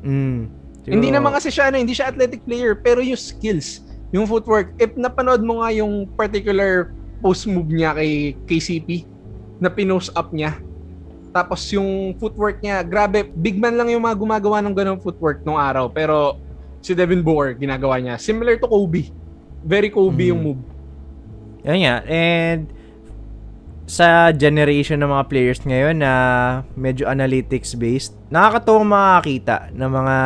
[0.00, 0.48] mm,
[0.80, 4.74] siguro- Hindi naman kasi siya ano, hindi siya athletic player, pero yung skills, yung footwork,
[4.76, 6.90] if napanood mo nga yung particular
[7.20, 9.04] post move niya kay KCP
[9.60, 10.56] na pinost up niya.
[11.30, 15.60] Tapos yung footwork niya, grabe, big man lang yung mga gumagawa ng ganong footwork nung
[15.60, 15.86] araw.
[15.86, 16.40] Pero
[16.80, 18.18] si Devin Booker, ginagawa niya.
[18.18, 19.12] Similar to Kobe.
[19.62, 20.30] Very Kobe Mm.
[20.32, 20.60] yung move.
[21.62, 21.96] Yan nga.
[22.08, 22.62] And
[23.84, 26.12] sa generation ng mga players ngayon na
[26.72, 30.16] medyo analytics based, nakakatuwang makakita ng mga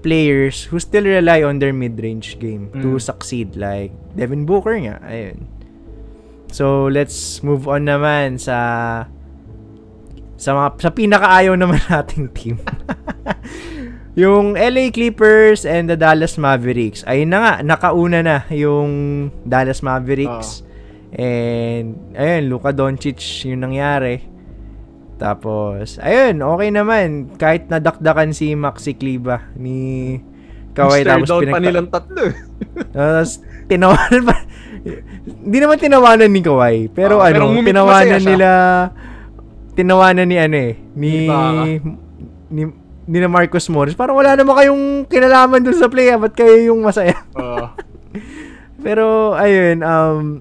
[0.00, 3.00] players who still rely on their mid-range game to Mm.
[3.00, 4.98] succeed like Devin Booker nga.
[5.04, 5.44] Ayun.
[6.50, 8.58] So, let's move on naman sa
[10.34, 12.56] sa mga sa pinakaayaw naman nating team.
[14.18, 17.04] yung LA Clippers and the Dallas Mavericks.
[17.06, 18.90] Ayun na nga, nakauna na yung
[19.46, 20.64] Dallas Mavericks.
[21.10, 24.22] And, ayun, Luka Doncic yung nangyari.
[25.20, 27.36] Tapos, ayun, okay naman.
[27.36, 30.16] Kahit nadakdakan si Maxi Kleber ni
[30.72, 31.04] Kawhi.
[31.04, 32.22] Stare Tapos, down pa pinagta- nilang tatlo.
[32.24, 32.36] eh.
[32.96, 33.30] tapos,
[33.68, 34.36] tinawanan pa.
[35.28, 36.88] Hindi naman tinawanan ni Kawhi.
[36.88, 38.50] Pero pero ano, ngumit tinawanan nila,
[39.76, 41.28] tinawanan ni ano eh, ni,
[42.48, 42.62] ni,
[43.04, 43.92] ni na Marcus Morris.
[43.92, 46.16] Parang wala naman kayong kinalaman dun sa play, ah.
[46.16, 47.12] ba't kayo yung masaya?
[47.36, 47.68] Oo.
[48.84, 50.40] Pero, ayun, um,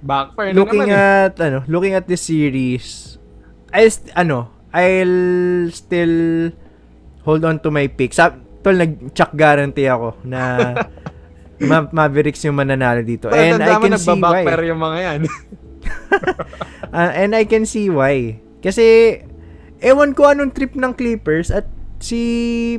[0.00, 0.96] backfire na looking eh.
[1.28, 3.16] at ano, looking at this series,
[3.74, 5.18] I st- ano, I'll
[5.70, 6.50] still
[7.22, 8.14] hold on to my pick.
[8.14, 8.30] Sa
[8.62, 10.40] tol nag-chuck guarantee ako na
[11.60, 13.28] Ma- Mavericks yung mananalo dito.
[13.28, 14.42] Pero And I can see why.
[14.64, 15.20] yung mga yan.
[16.90, 18.38] Ah, and I can see why.
[18.58, 19.18] Kasi
[19.78, 22.20] ewan ko anong trip ng Clippers at si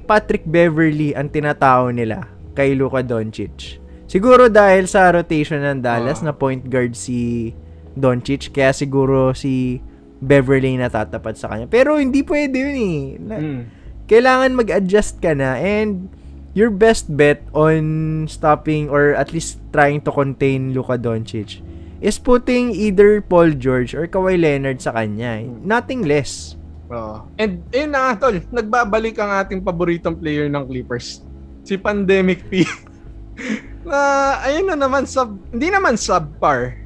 [0.04, 3.80] Patrick Beverly ang tinatao nila kay Luka Doncic.
[4.06, 6.30] Siguro dahil sa rotation ng Dallas Ah.
[6.30, 7.52] na point guard si
[7.96, 9.80] Doncic kaya siguro si
[10.26, 11.66] Beverly natatapat sa kanya.
[11.66, 12.98] Pero hindi pwede yun eh.
[13.20, 13.62] Na- Mm.
[14.06, 16.10] Kailangan mag-adjust ka na and
[16.54, 17.84] your best bet on
[18.26, 21.58] stopping or at least trying to contain Luka Doncic
[22.00, 25.42] is putting either Paul George or Kawhi Leonard sa kanya.
[25.42, 25.50] eh.
[25.50, 26.54] Nothing less.
[26.86, 27.26] Oo.
[27.36, 28.38] And yun na nga, tol.
[28.46, 31.26] Nagbabalik ang ating paboritong player ng Clippers.
[31.66, 32.62] Si Pandemic P.
[33.90, 33.98] na,
[34.42, 36.85] ayun na naman, sub, hindi naman subpar.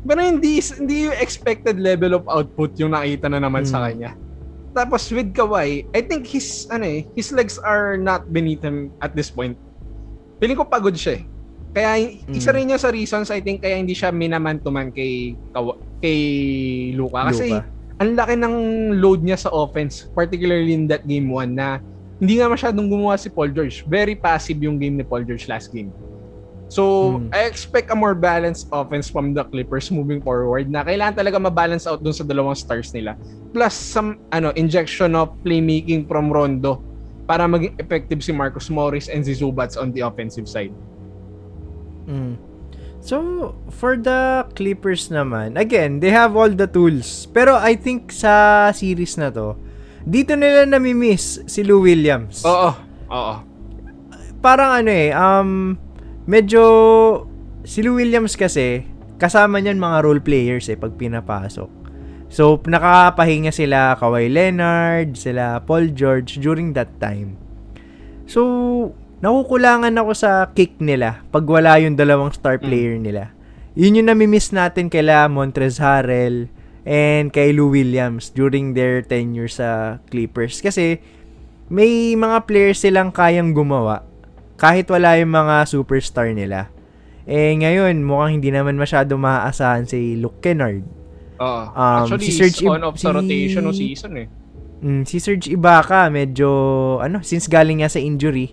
[0.00, 3.86] Pero hindi, hindi yung expected level of output yung nakita na naman sa Hmm.
[3.86, 4.10] kanya.
[4.70, 9.12] Tapos with Kawhi, I think his, ano eh, his legs are not beneath him at
[9.12, 9.58] this point.
[10.38, 11.22] Feeling ko pagod siya eh.
[11.70, 11.90] Kaya
[12.28, 12.56] isa Mm.
[12.56, 16.18] rin yung sa reasons I think kaya hindi siya minaman to man kay Kawa, kay
[16.92, 17.62] Luka kasi Luka.
[17.96, 18.54] ang laki ng
[18.96, 21.78] load niya sa offense, particularly in that game 1 na
[22.16, 23.82] hindi nga masyadong gumawa si Paul George.
[23.84, 25.92] Very passive yung game ni Paul George last game.
[26.70, 27.34] So, Hmm.
[27.34, 31.82] I expect a more balanced offense from the Clippers moving forward na kailangan talaga ma-balance
[31.90, 33.18] out dun sa dalawang stars nila.
[33.50, 36.78] Plus some ano injection of playmaking from Rondo
[37.26, 40.70] para maging effective si Marcus Morris and si Zubats on the offensive side.
[42.06, 42.38] Mm.
[43.02, 47.26] So, for the Clippers naman, again, they have all the tools.
[47.34, 49.58] Pero I think sa series na to,
[50.06, 52.46] dito nila nami-miss si Lou Williams.
[52.46, 52.70] Oo.
[53.10, 53.34] Oo.
[54.38, 55.74] Parang ano eh, um,
[56.30, 56.62] medyo,
[57.66, 58.86] si Lou Williams kasi,
[59.18, 61.66] kasama niyan mga role players eh, pag pinapasok.
[62.30, 67.34] So, nakakapahinga sila Kawhi Leonard, sila Paul George during that time.
[68.30, 73.34] So, nakukulangan ako sa kick nila pag wala yung dalawang star player nila.
[73.74, 76.46] Yun yung nami-miss natin kaila Montrez Harrell
[76.86, 80.62] and kay Lou Williams during their tenure sa Clippers.
[80.62, 81.02] Kasi,
[81.66, 84.09] may mga players silang kayang gumawa
[84.60, 86.68] kahit wala yung mga superstar nila.
[87.24, 90.84] Eh, ngayon, mukhang hindi naman masyado maaasahan si Luke Kennard.
[91.40, 91.62] Oo.
[91.72, 94.28] Um, Actually, si Serge on off sa si- rotation ng season eh.
[94.80, 96.48] Mm, si Serge Ibaka, medyo,
[97.00, 98.52] ano, since galing nga sa injury,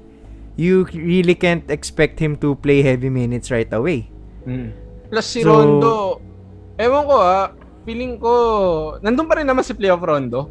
[0.55, 4.07] you really can't expect him to play heavy minutes right away.
[4.47, 4.71] Mm.
[5.11, 6.23] Plus si So- Rondo,
[6.79, 7.51] ewan ko ah,
[7.83, 8.31] feeling ko,
[9.03, 10.47] nandun pa rin naman si playoff Rondo.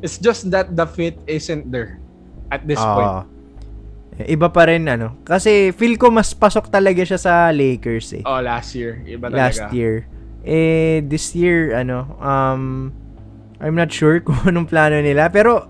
[0.00, 2.00] It's just that the fit isn't there
[2.48, 3.28] at this point.
[4.26, 5.16] Iba pa rin, ano.
[5.24, 8.24] Kasi feel ko mas pasok talaga siya sa Lakers eh.
[8.24, 9.00] Oh, last year.
[9.06, 9.38] Iba talaga.
[9.38, 10.08] last year.
[10.40, 12.90] Eh, this year, ano, um,
[13.60, 15.28] I'm not sure kung anong plano nila.
[15.28, 15.68] Pero,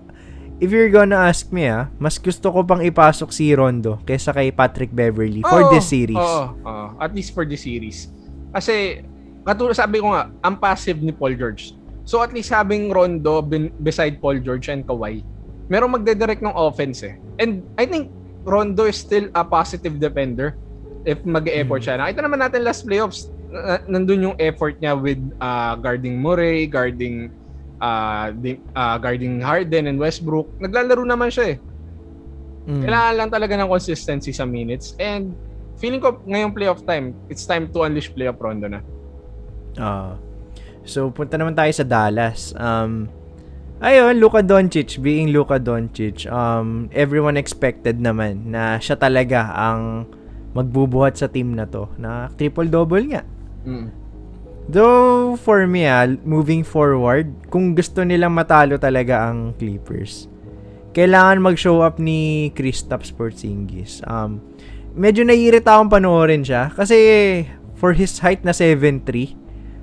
[0.63, 4.53] if you're gonna ask me, ah, mas gusto ko pang ipasok si Rondo kaysa kay
[4.55, 6.15] Patrick Beverly for Oo, this series.
[6.15, 6.85] Oo, oo.
[7.01, 8.07] at least for this series.
[8.55, 9.03] Kasi,
[9.43, 11.75] katulad sabi ko nga, ang passive ni Paul George.
[12.05, 15.21] So at least having Rondo bin, beside Paul George and Kawhi,
[15.69, 17.15] merong magdedirect ng offense eh.
[17.39, 18.11] And I think
[18.43, 20.57] Rondo is still a positive defender
[21.05, 21.97] if mag-effort siya.
[21.97, 27.29] Nakita naman natin last playoffs, na- nandun yung effort niya with uh, guarding Murray, guarding
[27.81, 28.33] uh,
[28.77, 30.49] uh, guarding Harden and Westbrook.
[30.61, 31.57] Naglalaro naman siya eh.
[32.69, 32.81] Mm.
[32.85, 34.93] Kailangan lang talaga ng consistency sa minutes.
[35.01, 35.33] And
[35.81, 38.81] feeling ko ngayong playoff time, it's time to unleash playoff Rondo na.
[39.81, 40.19] Ah.
[40.85, 42.53] so, punta naman tayo sa Dallas.
[42.53, 43.09] Um,
[43.81, 50.05] ayun, Luka Doncic, being Luka Doncic, um, everyone expected naman na siya talaga ang
[50.53, 53.23] magbubuhat sa team na to na triple-double nga.
[53.65, 53.89] Mm.
[54.71, 60.29] Though, for me, ah, moving forward, kung gusto nilang matalo talaga ang Clippers,
[60.93, 64.05] kailangan mag-show up ni Kristaps Porzingis.
[64.05, 64.43] Um,
[64.93, 66.95] medyo naiirita akong panoorin siya kasi
[67.79, 69.33] for his height na 7'3",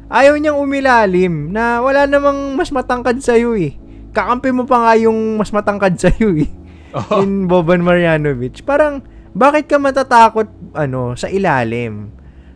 [0.09, 3.77] ayaw niyang umilalim na wala namang mas matangkad sa'yo eh.
[4.13, 6.51] Kakampi mo pa nga yung mas matangkad sa'yo eh.
[6.97, 7.21] Oh.
[7.21, 8.65] In Boban Marjanovic.
[8.65, 9.05] Parang,
[9.37, 12.11] bakit ka matatakot ano, sa ilalim?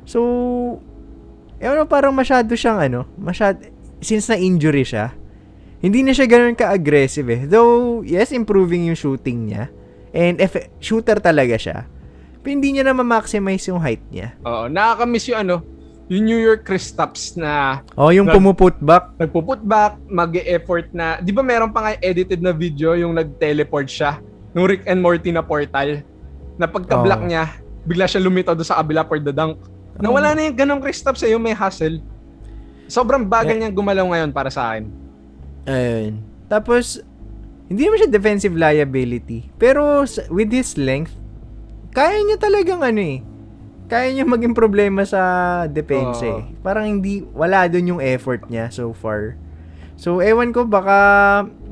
[0.08, 0.18] So,
[1.60, 3.62] ewan mo, parang masyado siyang ano, masyado,
[4.02, 5.14] since na-injury siya,
[5.82, 7.42] hindi na siya ganoon ka-aggressive eh.
[7.46, 9.70] Though, yes, improving yung shooting niya.
[10.14, 11.86] And if shooter talaga siya.
[12.42, 14.34] Pero hindi niya na ma-maximize yung height niya.
[14.42, 15.56] Oo, nakakamiss yung ano,
[16.08, 19.14] yung New York Kristaps na Oh, yung Nag- pumuput back.
[19.16, 24.18] nagpo-put back, mag-e-effort na, di ba meron pa nga edited na video yung nag-teleport siya
[24.52, 26.02] nung Rick and Morty na portal
[26.54, 27.28] na pagka-block Oo.
[27.28, 27.44] niya,
[27.82, 29.56] bigla siya lumitaw doon sa kabila for the dunk.
[29.96, 32.00] Nawala na yung ganong Kristaps eh, yung may hustle.
[32.86, 34.84] Sobrang bagal niyang gumalaw ngayon para sa akin.
[35.64, 36.20] Ayun.
[36.44, 37.00] Tapos,
[37.66, 39.48] hindi naman siya defensive liability.
[39.56, 41.16] Pero, with his length,
[41.90, 43.24] kaya niya talagang ano eh.
[43.92, 45.20] Kaya niya maging problema sa
[45.68, 46.40] defense Oo.
[46.40, 46.40] eh.
[46.64, 49.37] Parang hindi, wala doon yung effort niya so far.
[50.00, 50.96] So, ewan ko, baka,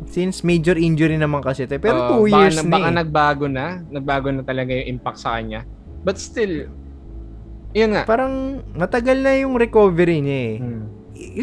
[0.04, 2.96] since major injury naman kasi ito, pero Oo, two baka years na, na Baka eh.
[3.00, 3.66] nagbago na.
[3.88, 5.64] Nagbago na talaga yung impact sa kanya.
[6.04, 6.68] But still,
[7.72, 8.04] yun nga.
[8.04, 10.56] Parang, matagal na yung recovery niya eh.
[10.60, 10.84] Hmm.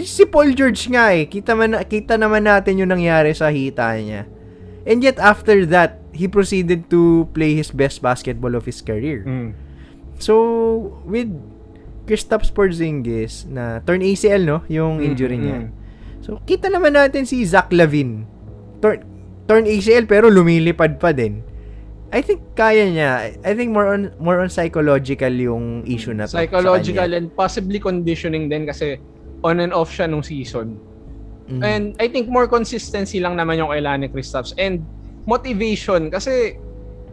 [0.06, 1.26] Si Paul George nga eh.
[1.26, 4.30] Kita, man, kita naman natin yung nangyari sa hita niya.
[4.86, 9.26] And yet, after that, he proceeded to play his best basketball of his career.
[9.26, 9.58] Hmm.
[10.18, 10.34] So,
[11.06, 11.30] with
[12.08, 14.58] Kristaps Porzingis na turn ACL, no?
[14.72, 15.68] Yung injury niya.
[15.68, 15.70] Mm.
[16.24, 18.26] So, kita naman natin si Zach Lavin.
[18.80, 19.04] Turn,
[19.46, 21.44] turn ACL pero lumilipad pa din.
[22.08, 23.36] I think kaya niya.
[23.44, 26.40] I think more on more on psychological yung issue na to.
[26.40, 28.96] Psychological and possibly conditioning din kasi
[29.44, 30.80] on and off siya nung season.
[31.52, 31.62] Mm.
[31.64, 34.84] And I think more consistency lang naman yung kailangan ni Kristaps and
[35.28, 36.56] motivation kasi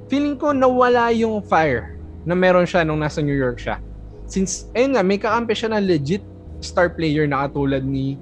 [0.06, 1.93] feeling ko nawala yung fire
[2.24, 3.80] na meron siya nung nasa New York siya.
[4.24, 6.24] Since, ayun nga, may kakampi siya na legit
[6.58, 8.16] star player na katulad ni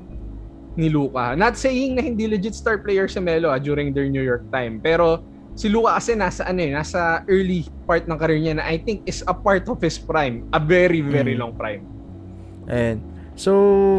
[0.73, 1.37] ni Luka.
[1.37, 4.81] Not saying na hindi legit star player si Melo ah, during their New York time.
[4.81, 5.21] Pero
[5.53, 9.05] si Luka kasi nasa ano eh, nasa early part ng career niya na I think
[9.05, 11.41] is a part of his prime, a very very Mm.
[11.45, 11.85] long prime.
[12.67, 13.05] And
[13.37, 13.53] so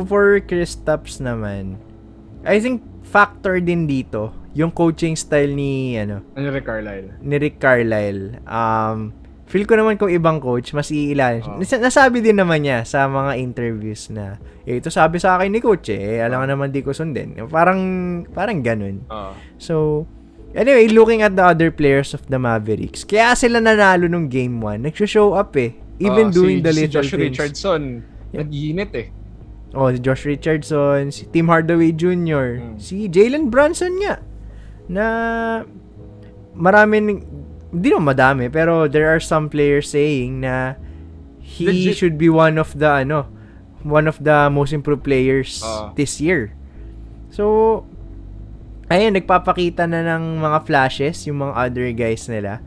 [0.10, 1.78] for Kristaps naman,
[2.42, 7.10] I think factor din dito yung coaching style ni ano Ano rin Carlisle?
[7.22, 8.42] ni Rick Carlisle.
[8.50, 9.14] Um
[9.54, 11.46] feel ko naman kung ibang coach mas iilan.
[11.46, 11.62] Oh.
[11.62, 15.62] Nas- Nasabi din naman niya sa mga interviews na eh, ito sabi sa akin ni
[15.62, 17.38] coach eh, alam ko naman di ko sundin.
[17.46, 17.80] Parang
[18.28, 19.06] parang ganun.
[19.06, 19.32] Oo.
[19.62, 19.76] So,
[20.52, 24.82] anyway, looking at the other players of the Mavericks, kaya sila nanalo nung game 1.
[24.82, 25.78] Nagsho-show up eh.
[26.02, 27.22] Even Oo, doing si, the si little Josh things.
[27.38, 27.82] Richardson,
[28.34, 28.42] Yeah.
[28.42, 29.08] nag-iinit eh.
[29.72, 32.82] Oh, si Josh Richardson, si Tim Hardaway Jr., Hmm.
[32.82, 34.18] si Jalen Brunson nga.
[34.90, 35.06] Na
[36.54, 37.22] marami
[37.74, 40.78] hindi naman madami, pero there are some players saying na
[41.42, 41.98] he Legit.
[41.98, 43.26] should be one of the ano,
[43.82, 45.92] one of the most improved players Oo.
[45.98, 46.54] this year.
[47.34, 47.84] So,
[48.94, 52.62] ayun, nagpapakita na ng mga flashes yung mga other guys nila.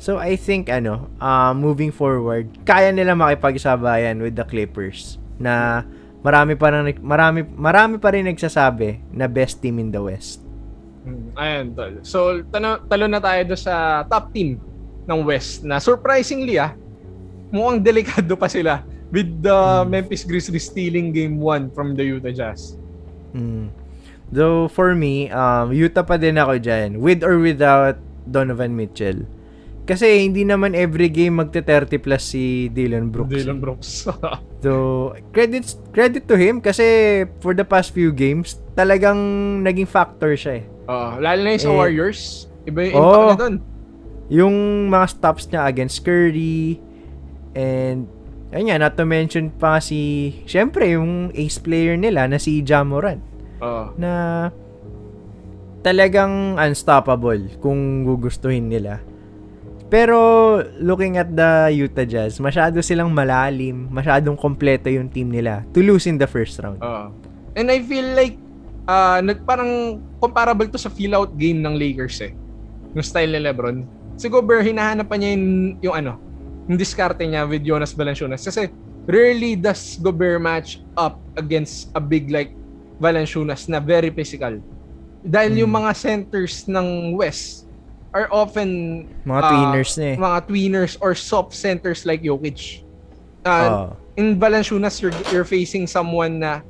[0.00, 5.84] So, I think, ano, uh, moving forward, kaya nila makipagsabayan with the Clippers na
[6.20, 10.49] marami pa rin, marami, marami pa rin nagsasabi na best team in the West.
[11.00, 11.94] Mm, Ayan, tol.
[12.04, 14.60] So, talo, talo na tayo do sa top team
[15.08, 16.76] ng West na surprisingly ah,
[17.50, 22.78] mukhang delikado pa sila with the Memphis Grizzlies stealing game 1 from the Utah Jazz.
[23.34, 23.74] Mm.
[24.30, 27.98] Though, for me, um, Utah pa din ako dyan, with or without
[28.30, 29.26] Donovan Mitchell.
[29.90, 33.34] Kasi hindi naman every game magte-30 plus si Dylan Brooks.
[33.34, 33.90] Dylan Brooks.
[34.60, 39.16] So, credits credit to him kasi for the past few games, talagang
[39.64, 40.64] naging factor siya eh.
[40.90, 42.20] Oo, lalo na yung sa Eh, Warriors.
[42.66, 43.54] Iba yung impact na doon.
[44.30, 44.56] Yung
[44.90, 46.78] mga stops niya against Curry
[47.54, 48.06] and
[48.50, 52.82] ayun nga, not to mention pa si syempre yung ace player nila na si Ja
[52.82, 53.22] Morant
[53.58, 53.94] Oo.
[53.94, 54.12] na
[55.80, 59.00] talagang unstoppable kung gugustuhin nila.
[59.90, 60.14] Pero
[60.78, 66.06] looking at the Utah Jazz, masyado silang malalim, masyadong kompleto yung team nila to lose
[66.06, 66.78] in the first round.
[66.78, 67.10] Oo.
[67.58, 68.38] And I feel like
[68.90, 72.34] uh, nag parang comparable to sa feel out game ng Lakers eh.
[72.92, 73.86] Yung style ni LeBron.
[74.18, 75.46] Si Gobert hinahanap pa niya yung,
[75.80, 76.12] yung ano,
[76.66, 78.66] yung diskarte niya with Jonas Valanciunas kasi
[79.06, 82.50] rarely does Gobert match up against a big like
[82.98, 84.58] Valanciunas na very physical.
[85.22, 85.86] Dahil yung Hmm.
[85.86, 87.64] mga centers ng West
[88.10, 88.68] are often
[89.22, 90.16] Mga ah, tweeners na eh.
[90.18, 92.82] mga tweeners or soft centers like Jokic.
[93.40, 93.96] Uh, Oo.
[94.18, 96.60] in Valanciunas, you're, you're facing someone na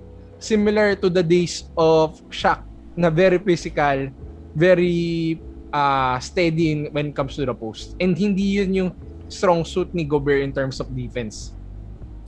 [0.41, 2.65] similar to the days of Shaq
[2.97, 4.11] na very physical,
[4.57, 5.39] very
[5.71, 7.95] uh, steady in, when it comes to the post.
[8.01, 8.91] And hindi yun yung
[9.31, 11.55] strong suit ni Gobert in terms of defense.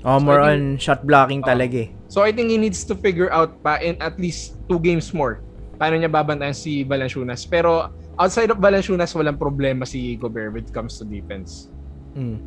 [0.06, 1.50] Oh, So, more I on shot blocking Oo.
[1.50, 1.90] talaga eh.
[2.06, 5.42] So I think he needs to figure out pa in at least two games more
[5.82, 7.42] paano niya babantayan si Valanciunas.
[7.50, 11.66] Pero outside of Valanciunas, walang problema si Gobert when it comes to defense.
[12.14, 12.38] Mm.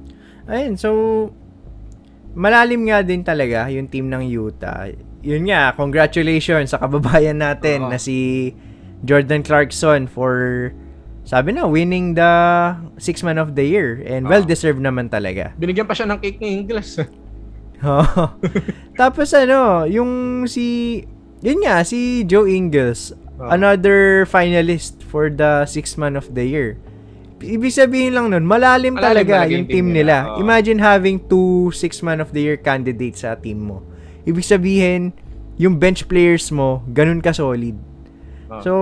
[0.47, 0.89] Ayun, so
[2.31, 4.87] malalim nga din talaga yung team ng Utah.
[5.25, 7.89] Yun nga, congratulations sa kababayan natin Oo.
[7.89, 8.53] na si
[9.01, 10.69] Jordan Clarkson for
[11.25, 12.29] sabi na winning the
[13.01, 14.47] six man of the year and well Oo.
[14.47, 15.49] deserved naman talaga.
[15.57, 17.01] Binigyan pa siya ng cake ni Ingles.
[19.01, 21.01] Tapos ano, yung si
[21.41, 23.09] yun nga si Joe Ingles,
[23.41, 23.49] Oo.
[23.49, 26.77] another finalist for the six man of the year.
[27.41, 30.29] Ibig sabihin lang nun, malalim, Malalim talaga talaga yung team nila.
[30.29, 30.37] nila.
[30.37, 30.41] Oo.
[30.41, 33.81] Imagine having two six man of the year candidates sa team mo.
[34.25, 35.13] Ibig sabihin,
[35.55, 37.77] yung bench players mo, ganun ka solid.
[38.51, 38.61] Oo.
[38.61, 38.73] So,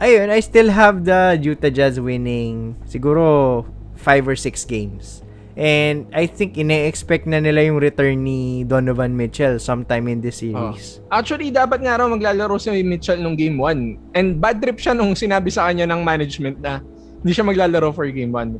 [0.00, 3.64] ayun, I still have the Utah Jazz winning siguro
[3.96, 5.24] five or six games.
[5.60, 11.04] And I think ine-expect na nila yung return ni Donovan Mitchell sometime in this series.
[11.12, 14.16] Actually, dapat nga raw maglalaro si Mitchell nung game 1.
[14.16, 16.80] And bad trip siya nung sinabi sa kanya ng management na
[17.20, 18.56] hindi siya maglalaro for game 1.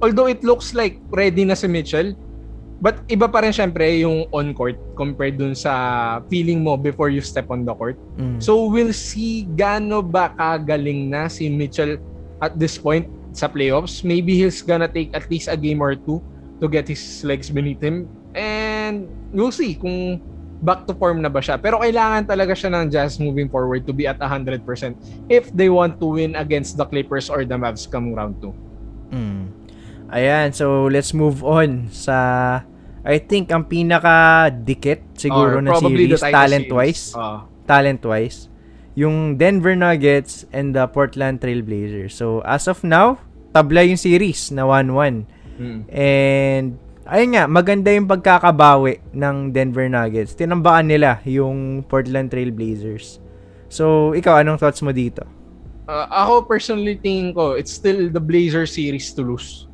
[0.00, 2.16] Although it looks like ready na si Mitchell,
[2.78, 7.50] but iba pa rin syempre yung on-court compared dun sa feeling mo before you step
[7.50, 7.98] on the court.
[8.18, 8.38] Mm.
[8.38, 11.98] So we'll see gaano ba kagaling na si Mitchell
[12.38, 14.06] at this point sa playoffs.
[14.06, 16.22] Maybe he's gonna take at least a game or two
[16.62, 18.06] to get his legs beneath him.
[18.38, 20.22] And we'll see kung
[20.62, 21.58] back to form na ba siya.
[21.58, 24.62] Pero kailangan talaga siya ng Jazz moving forward to be at 100%
[25.30, 28.67] if they want to win against the Clippers or the Mavs come round 2.
[30.08, 32.16] Ayan, so let's move on sa
[33.04, 37.12] I think ang pinaka dikit siguro Or na series talent-wise.
[37.12, 37.16] series.
[37.16, 37.48] Ah.
[37.68, 38.48] talent-wise,
[38.96, 42.16] yung Denver Nuggets and the Portland Trail Blazers.
[42.16, 43.20] So, as of now,
[43.52, 45.28] tabla yung series na 1-1.
[45.60, 45.80] Mm.
[45.92, 46.66] And,
[47.04, 50.32] ayun nga, maganda yung pagkakabawi ng Denver Nuggets.
[50.32, 53.20] Tinambakan nila yung Portland Trail Blazers.
[53.68, 55.28] So, ikaw, anong thoughts mo dito?
[55.84, 59.67] Uh, ako personally tingin ko, it's still the Blazer series to lose.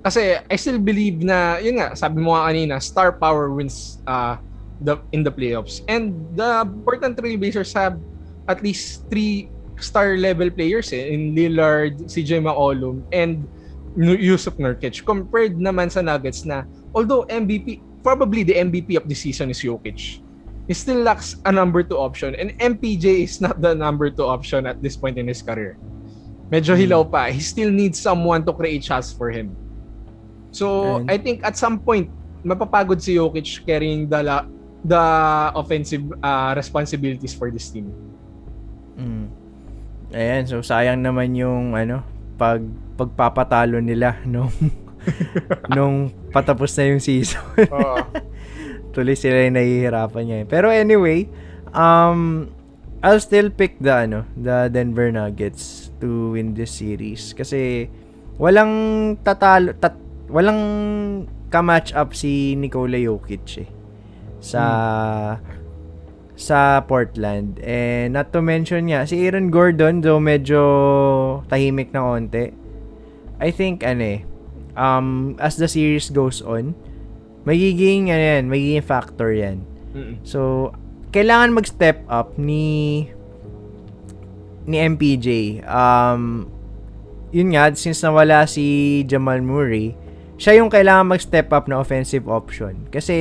[0.00, 4.40] Kasi I still believe na, yun nga, sabi mo nga kanina, star power wins uh,
[4.80, 5.84] the in the playoffs.
[5.88, 8.00] And the Portland Trail Blazers have
[8.48, 13.44] at least three star level players eh, in Lillard, CJ McCollum, and
[13.96, 15.04] Yusuf Nurkic.
[15.04, 16.64] Compared naman sa Nuggets na,
[16.96, 20.24] although MVP, probably the MVP of the season is Jokic
[20.70, 24.70] he still lacks a number two option and MPJ is not the number two option
[24.70, 25.74] at this point in his career.
[26.46, 27.26] Medyo hilaw pa.
[27.26, 29.50] He still needs someone to create shots for him.
[30.50, 34.48] So, And- I think at some point, mapapagod si Jokic carrying the la-
[34.80, 35.04] the
[35.54, 37.92] offensive uh, responsibilities for this team.
[38.96, 39.28] Mm.
[40.10, 42.02] Ayan, so sayang naman yung ano,
[42.34, 42.64] pag
[42.96, 44.50] pagpapatalo nila nung
[45.76, 47.40] nung patapos na yung season.
[47.70, 48.00] Oo.
[48.96, 50.38] Tuloy sila yung nahihirapan niya.
[50.42, 50.46] eh.
[50.50, 51.30] Pero anyway,
[51.70, 52.50] um,
[53.00, 57.32] I'll still pick the, ano, the Denver Nuggets to win this series.
[57.32, 57.86] Kasi,
[58.36, 58.72] walang
[59.22, 59.94] tatalo, tat,
[60.30, 60.62] walang
[61.50, 63.68] ka-match up si Nikola Jokic eh.
[64.40, 64.64] Sa,
[66.38, 67.60] sa Portland.
[67.60, 70.62] And not to mention nga, si Aaron Gordon, though medyo
[71.52, 72.54] tahimik na konti,
[73.42, 74.20] I think, ano eh,
[74.78, 76.72] um, as the series goes on,
[77.44, 79.66] magiging, ano yan, magiging factor yan.
[79.92, 80.22] Mm-mm.
[80.24, 80.70] So,
[81.10, 83.08] kailangan mag-step up ni
[84.70, 85.60] ni MPJ.
[85.66, 86.46] Um,
[87.34, 89.99] yun nga, since nawala si Jamal Murray,
[90.40, 92.88] siya yung kailangan mag-step up na offensive option.
[92.88, 93.14] Kasi,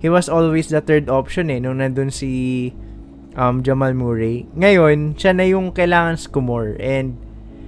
[0.00, 2.72] he was always the third option eh, nung nandun si
[3.36, 4.48] um, Jamal Murray.
[4.56, 6.80] Ngayon, siya na yung kailangan skumore.
[6.80, 7.20] And,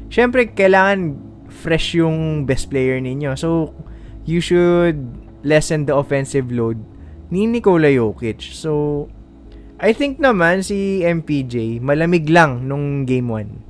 [0.09, 1.20] syempre, kailangan
[1.53, 3.37] fresh yung best player ninyo.
[3.37, 3.76] So,
[4.24, 4.97] you should
[5.45, 6.81] lessen the offensive load
[7.28, 8.41] ni Nikola Jokic.
[8.57, 9.07] So,
[9.76, 13.70] I think naman si MPJ, malamig lang nung game 1.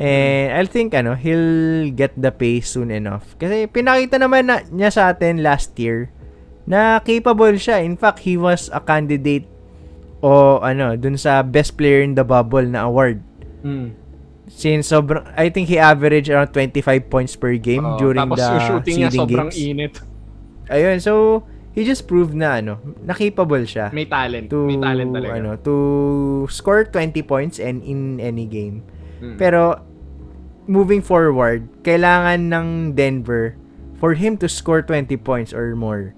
[0.00, 3.36] And I think ano, he'll get the pace soon enough.
[3.36, 6.08] Kasi pinakita naman na, niya sa atin last year
[6.64, 7.84] na capable siya.
[7.84, 9.44] In fact, he was a candidate
[10.24, 13.20] o ano, dun sa best player in the bubble na award.
[13.60, 13.92] Mm.
[14.50, 16.80] Since sobrang, I think he averaged around 25
[17.12, 19.60] points per game Oo, during tapos the yung shooting niya sobrang games.
[19.60, 19.92] init.
[20.70, 21.44] Ayun, so
[21.76, 24.48] he just proved na ano, na capable siya May talent.
[24.48, 25.32] to May talent talaga.
[25.38, 25.74] ano, to
[26.48, 28.80] score 20 points and in any game.
[29.20, 29.36] Mm.
[29.36, 29.89] Pero
[30.66, 33.56] moving forward, kailangan ng Denver
[33.96, 36.12] for him to score 20 points or more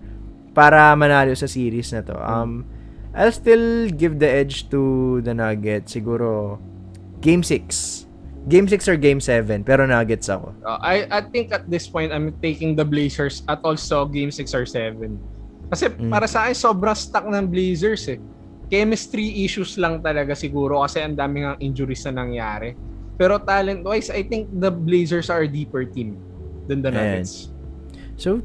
[0.52, 2.14] para manalo sa series na to.
[2.16, 2.64] Um
[3.12, 6.56] I'll still give the edge to the Nuggets siguro
[7.20, 8.08] game 6.
[8.48, 10.50] Game 6 or game 7 pero Nuggets ako.
[10.64, 14.50] Uh, I I think at this point I'm taking the Blazers at also game 6
[14.56, 15.14] or 7.
[15.68, 16.10] Kasi Mm.
[16.12, 18.18] para sa akin sobrang stuck ng Blazers eh.
[18.68, 22.72] Chemistry issues lang talaga siguro kasi ang daming ang injuries na nangyari.
[23.22, 26.18] Pero talent wise, I think the Blazers are a deeper team
[26.66, 26.90] than the.
[26.90, 27.54] Nuggets.
[28.18, 28.42] So,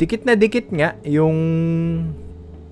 [0.00, 1.36] dikit na dikit nga yung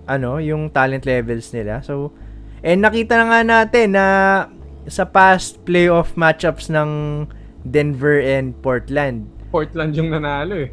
[0.09, 1.85] ano, yung talent levels nila.
[1.85, 2.17] So,
[2.65, 4.07] and nakita na nga natin na
[4.89, 6.91] sa past playoff matchups ng
[7.69, 9.29] Denver and Portland.
[9.53, 10.73] Portland yung nanalo eh.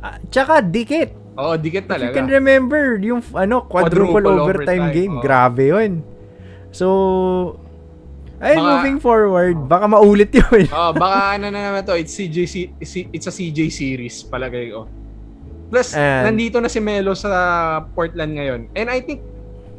[0.00, 1.12] Ah, tsaka dikit.
[1.36, 2.14] Oo, dikit If you talaga.
[2.16, 5.22] can remember yung ano quadruple, Quadruple overtime, overtime, game, oo.
[5.22, 5.92] grabe 'yun.
[6.72, 6.86] So
[8.44, 10.68] ay Baka- moving forward, baka maulit 'yun.
[10.76, 12.38] Oh, baka ano na naman to, it's CJ
[13.10, 14.84] it's a CJ series palagay ko.
[15.72, 17.32] Plus And- nandito na si Melo sa
[17.96, 18.68] Portland ngayon.
[18.76, 19.24] And I think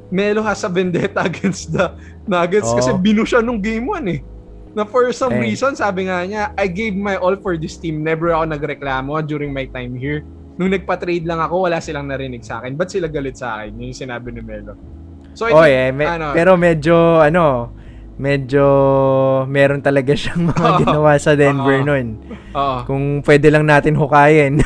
[0.10, 1.94] Melo has a vendetta against the
[2.26, 2.78] Nuggets Oo.
[2.78, 4.20] kasi binu siya nung game 1 eh.
[4.74, 8.02] Na for some And- reason, sabi nga niya, I gave my all for this team.
[8.02, 10.26] Never ako nagreklamo during my time here.
[10.56, 12.76] Nung nagpa-trade lang ako, wala silang narinig sa akin.
[12.76, 13.76] Ba't sila galit sa akin?
[13.76, 14.74] Yun yung sinabi ni Melo.
[15.36, 17.72] So, I think, eh, me- ano, pero medyo ano,
[18.16, 18.64] medyo
[19.46, 21.88] meron talaga siyang mga ginawa sa Denver Oo.
[21.88, 22.08] nun.
[22.56, 22.78] oo.
[22.88, 24.64] Kung pwede lang natin hukayin.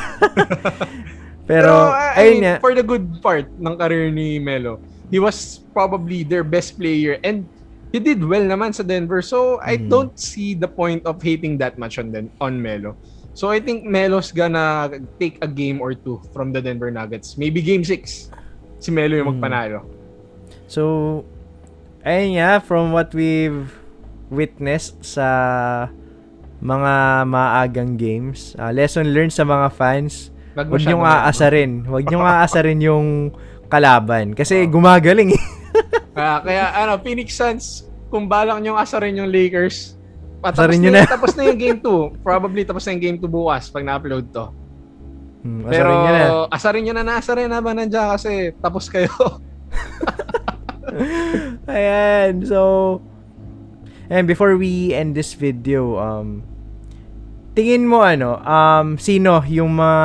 [1.50, 2.54] pero, uh, I ayun mean, nga.
[2.62, 4.78] for the good part ng career ni Melo,
[5.10, 7.42] he was probably their best player and
[7.90, 9.18] he did well naman sa Denver.
[9.18, 9.90] So, I Mhm.
[9.90, 12.94] don't see the point of hating that much on Den- on Melo.
[13.34, 17.34] So, I think Melo's gonna take a game or two from the Denver Nuggets.
[17.34, 18.30] Maybe game 6.
[18.78, 19.42] Si Melo yung Mhm.
[19.42, 19.80] magpanalo.
[20.70, 20.82] So,
[22.02, 23.68] ayun nga, from what we've
[24.28, 25.26] witnessed sa
[26.60, 26.92] mga
[27.26, 31.72] maagang games, ah, lesson learned sa mga fans, Wag huwag niyong aasarin.
[31.86, 33.08] Huwag niyong aasarin yung
[33.66, 34.34] kalaban.
[34.34, 35.44] Kasi gumagaling eh.
[36.10, 37.66] Ah, kaya ano, Phoenix Suns,
[38.10, 39.94] kung balak niyong asarin yung Lakers,
[40.42, 41.02] ah, tapos Asarin na, na.
[41.06, 42.20] tapos na yung game 2.
[42.20, 44.50] Probably tapos na yung game 2 bukas pag na-upload to.
[45.40, 46.26] Hmm, Pero asarin niyo na.
[46.50, 49.08] asarin nyo na na, asarin na ba nandiyan kasi tapos kayo.
[51.70, 53.00] Ayan, so
[54.10, 56.42] And before we end this video, um,
[57.54, 60.02] tingin mo ano, um, sino yung mga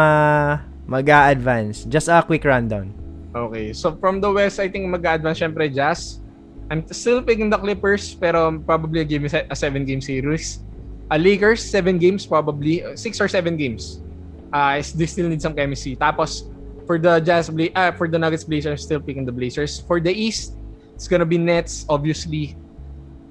[0.86, 1.89] mag-a-advance?
[1.89, 2.93] Just a quick rundown.
[3.33, 6.21] Okay, so from the West, I think mag-advance syempre Jazz.
[6.69, 10.61] I'm still picking the Clippers, pero probably give me a 7-game series.
[11.09, 12.86] Uh, Lakers, 7 games probably.
[12.86, 14.05] 6 or 7 games.
[14.53, 15.97] Uh, they still need some chemistry.
[15.97, 16.45] Tapos,
[16.86, 19.81] for the Jazz, Bla- uh, for the Nuggets Blazers, still picking the Blazers.
[19.81, 20.57] For the East,
[20.96, 22.58] it's gonna be Nets, obviously.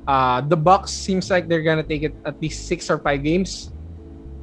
[0.06, 3.72] Uh, the Bucks seems like they're gonna take it at least 6 or 5 games.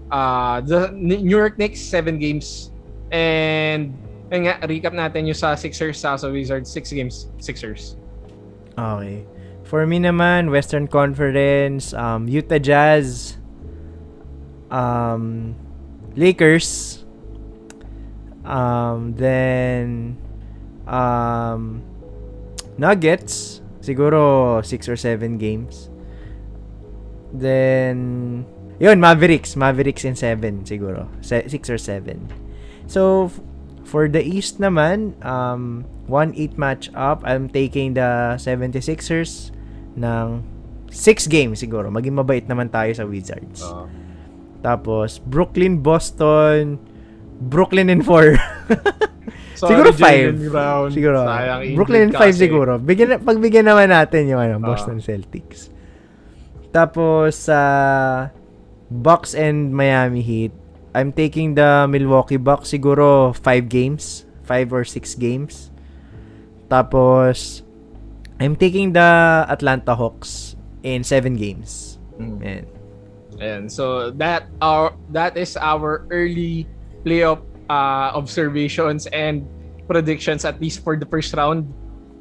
[0.10, 2.74] Uh, the New York Knicks, 7 games.
[3.12, 3.94] And
[4.32, 8.00] Ayun nga, recap natin yung sa Sixers, sa sa Wizards, 6 games, Sixers.
[8.80, 9.28] Okay.
[9.68, 13.36] For me naman, Western Conference, um, Utah Jazz,
[14.72, 15.52] um,
[16.16, 17.04] Lakers,
[18.48, 20.16] um, then,
[20.88, 21.84] um,
[22.78, 25.90] Nuggets, siguro 6 or 7 games.
[27.34, 28.44] Then,
[28.80, 32.28] yun, Mavericks, Mavericks in 7 siguro, 6 or 7.
[32.88, 33.40] So, f-
[33.88, 37.24] for the East naman, um, 1-8 match-up.
[37.24, 39.52] I'm taking the 76ers
[39.96, 40.44] ng
[40.92, 41.88] 6 games siguro.
[41.88, 43.64] Maging mabait naman tayo sa Wizards.
[44.62, 46.78] Tapos, Brooklyn, Boston,
[47.42, 48.38] Brooklyn in 4.
[49.58, 50.94] siguro 5.
[50.94, 51.20] Siguro.
[51.74, 52.78] Brooklyn in 5 siguro.
[52.78, 55.74] Bigyan, pagbigyan naman natin yung ano, Boston Celtics.
[56.70, 57.60] Tapos, sa
[58.94, 60.54] Bucks and Miami Heat,
[60.94, 65.72] I'm taking the Milwaukee Bucks siguro 5 games, 5 or 6 games.
[66.68, 67.64] Tapos
[68.40, 72.00] I'm taking the Atlanta Hawks in 7 games.
[72.20, 72.40] Mm.
[72.44, 72.66] Ayan.
[73.42, 76.68] And so that our that is our early
[77.02, 79.46] playoff uh, observations and
[79.86, 81.68] predictions at least for the first round.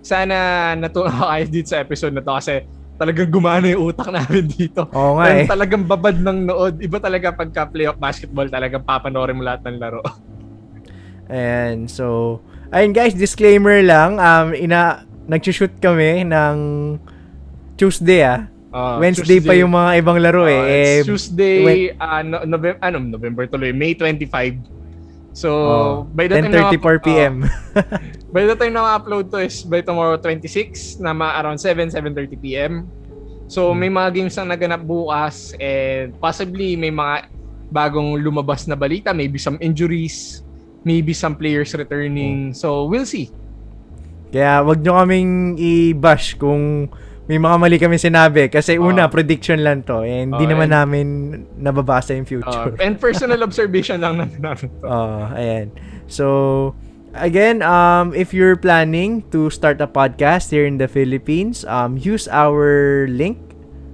[0.00, 2.64] Sana natuwa kayo dito sa episode na to kasi
[3.00, 4.84] talagang gumana yung utak namin dito.
[4.92, 5.48] Oo nga eh.
[5.48, 6.74] talagang babad ng nood.
[6.84, 10.04] Iba talaga pagka playoff basketball, talagang papanoorin mo lahat ng laro.
[11.30, 12.38] And so,
[12.74, 16.56] ayun guys, disclaimer lang, um, ina, nag-shoot kami ng
[17.80, 18.50] Tuesday ah.
[18.70, 20.54] Uh, Wednesday pa yung mga ibang laro eh.
[20.54, 24.62] Uh, eh Tuesday, when- uh, no, November, ano, November tuloy, May 25.
[25.30, 27.34] So, oh, by the time na 10.34 ma- p.m.
[27.42, 27.82] uh,
[28.30, 32.38] by the time na ma-upload to is by tomorrow 26 na ma around 7, 7.30
[32.38, 32.86] p.m.
[33.46, 33.78] So, Hmm.
[33.78, 37.26] may mga games na naganap bukas and possibly may mga
[37.66, 40.42] bagong lumabas na balita, maybe some injuries,
[40.82, 41.82] maybe some players Hmm.
[41.82, 42.38] returning.
[42.54, 43.34] So, we'll see.
[44.30, 46.86] Kaya wag nyo kaming i-bash kung
[47.30, 48.50] may mga mali kami sinabi.
[48.50, 49.08] Kasi una, Ah.
[49.08, 50.02] prediction lang to.
[50.02, 51.06] Eh, hindi Ah, naman and- namin
[51.54, 52.74] nababasa yung Uh, future.
[52.82, 54.82] and personal observation lang natin natin to.
[54.90, 55.70] Oh, ayan.
[56.10, 56.26] So,
[57.14, 62.26] again, um, if you're planning to start a podcast here in the Philippines, um, use
[62.26, 63.38] our link,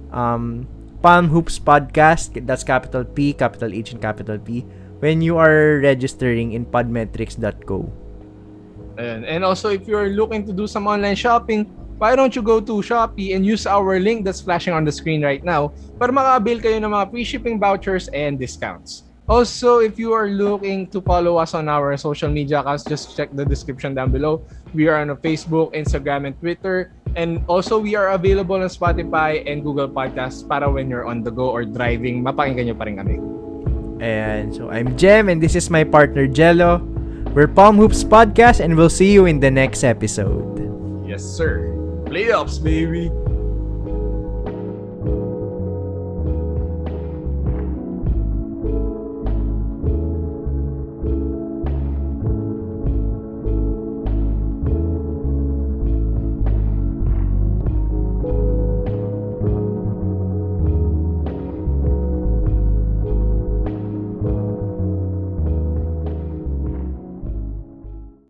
[0.09, 0.65] um,
[1.05, 2.33] Palm Hoops Podcast.
[2.41, 4.65] That's capital P, capital H, and capital P.
[4.97, 7.85] When you are registering in podmetrics.co.
[8.97, 9.21] Ayan.
[9.29, 12.73] And also, if you're looking to do some online shopping, why don't you go to
[12.85, 16.77] Shopee and use our link that's flashing on the screen right now para maka-avail kayo
[16.77, 19.09] ng mga free shipping vouchers and discounts.
[19.27, 23.27] Also, if you are looking to follow us on our social media accounts, just check
[23.35, 24.39] the description down below.
[24.71, 26.95] We are on Facebook, Instagram, and Twitter.
[27.19, 31.31] And also, we are available on Spotify and Google Podcasts para when you're on the
[31.33, 33.19] go or driving, mapakinggan nyo pa rin kami.
[33.99, 36.79] And so I'm Jem and this is my partner Jello.
[37.35, 40.55] We're Palm Hoops Podcast and we'll see you in the next episode.
[41.03, 41.76] Yes, sir.
[42.07, 43.26] Playoffs, baby!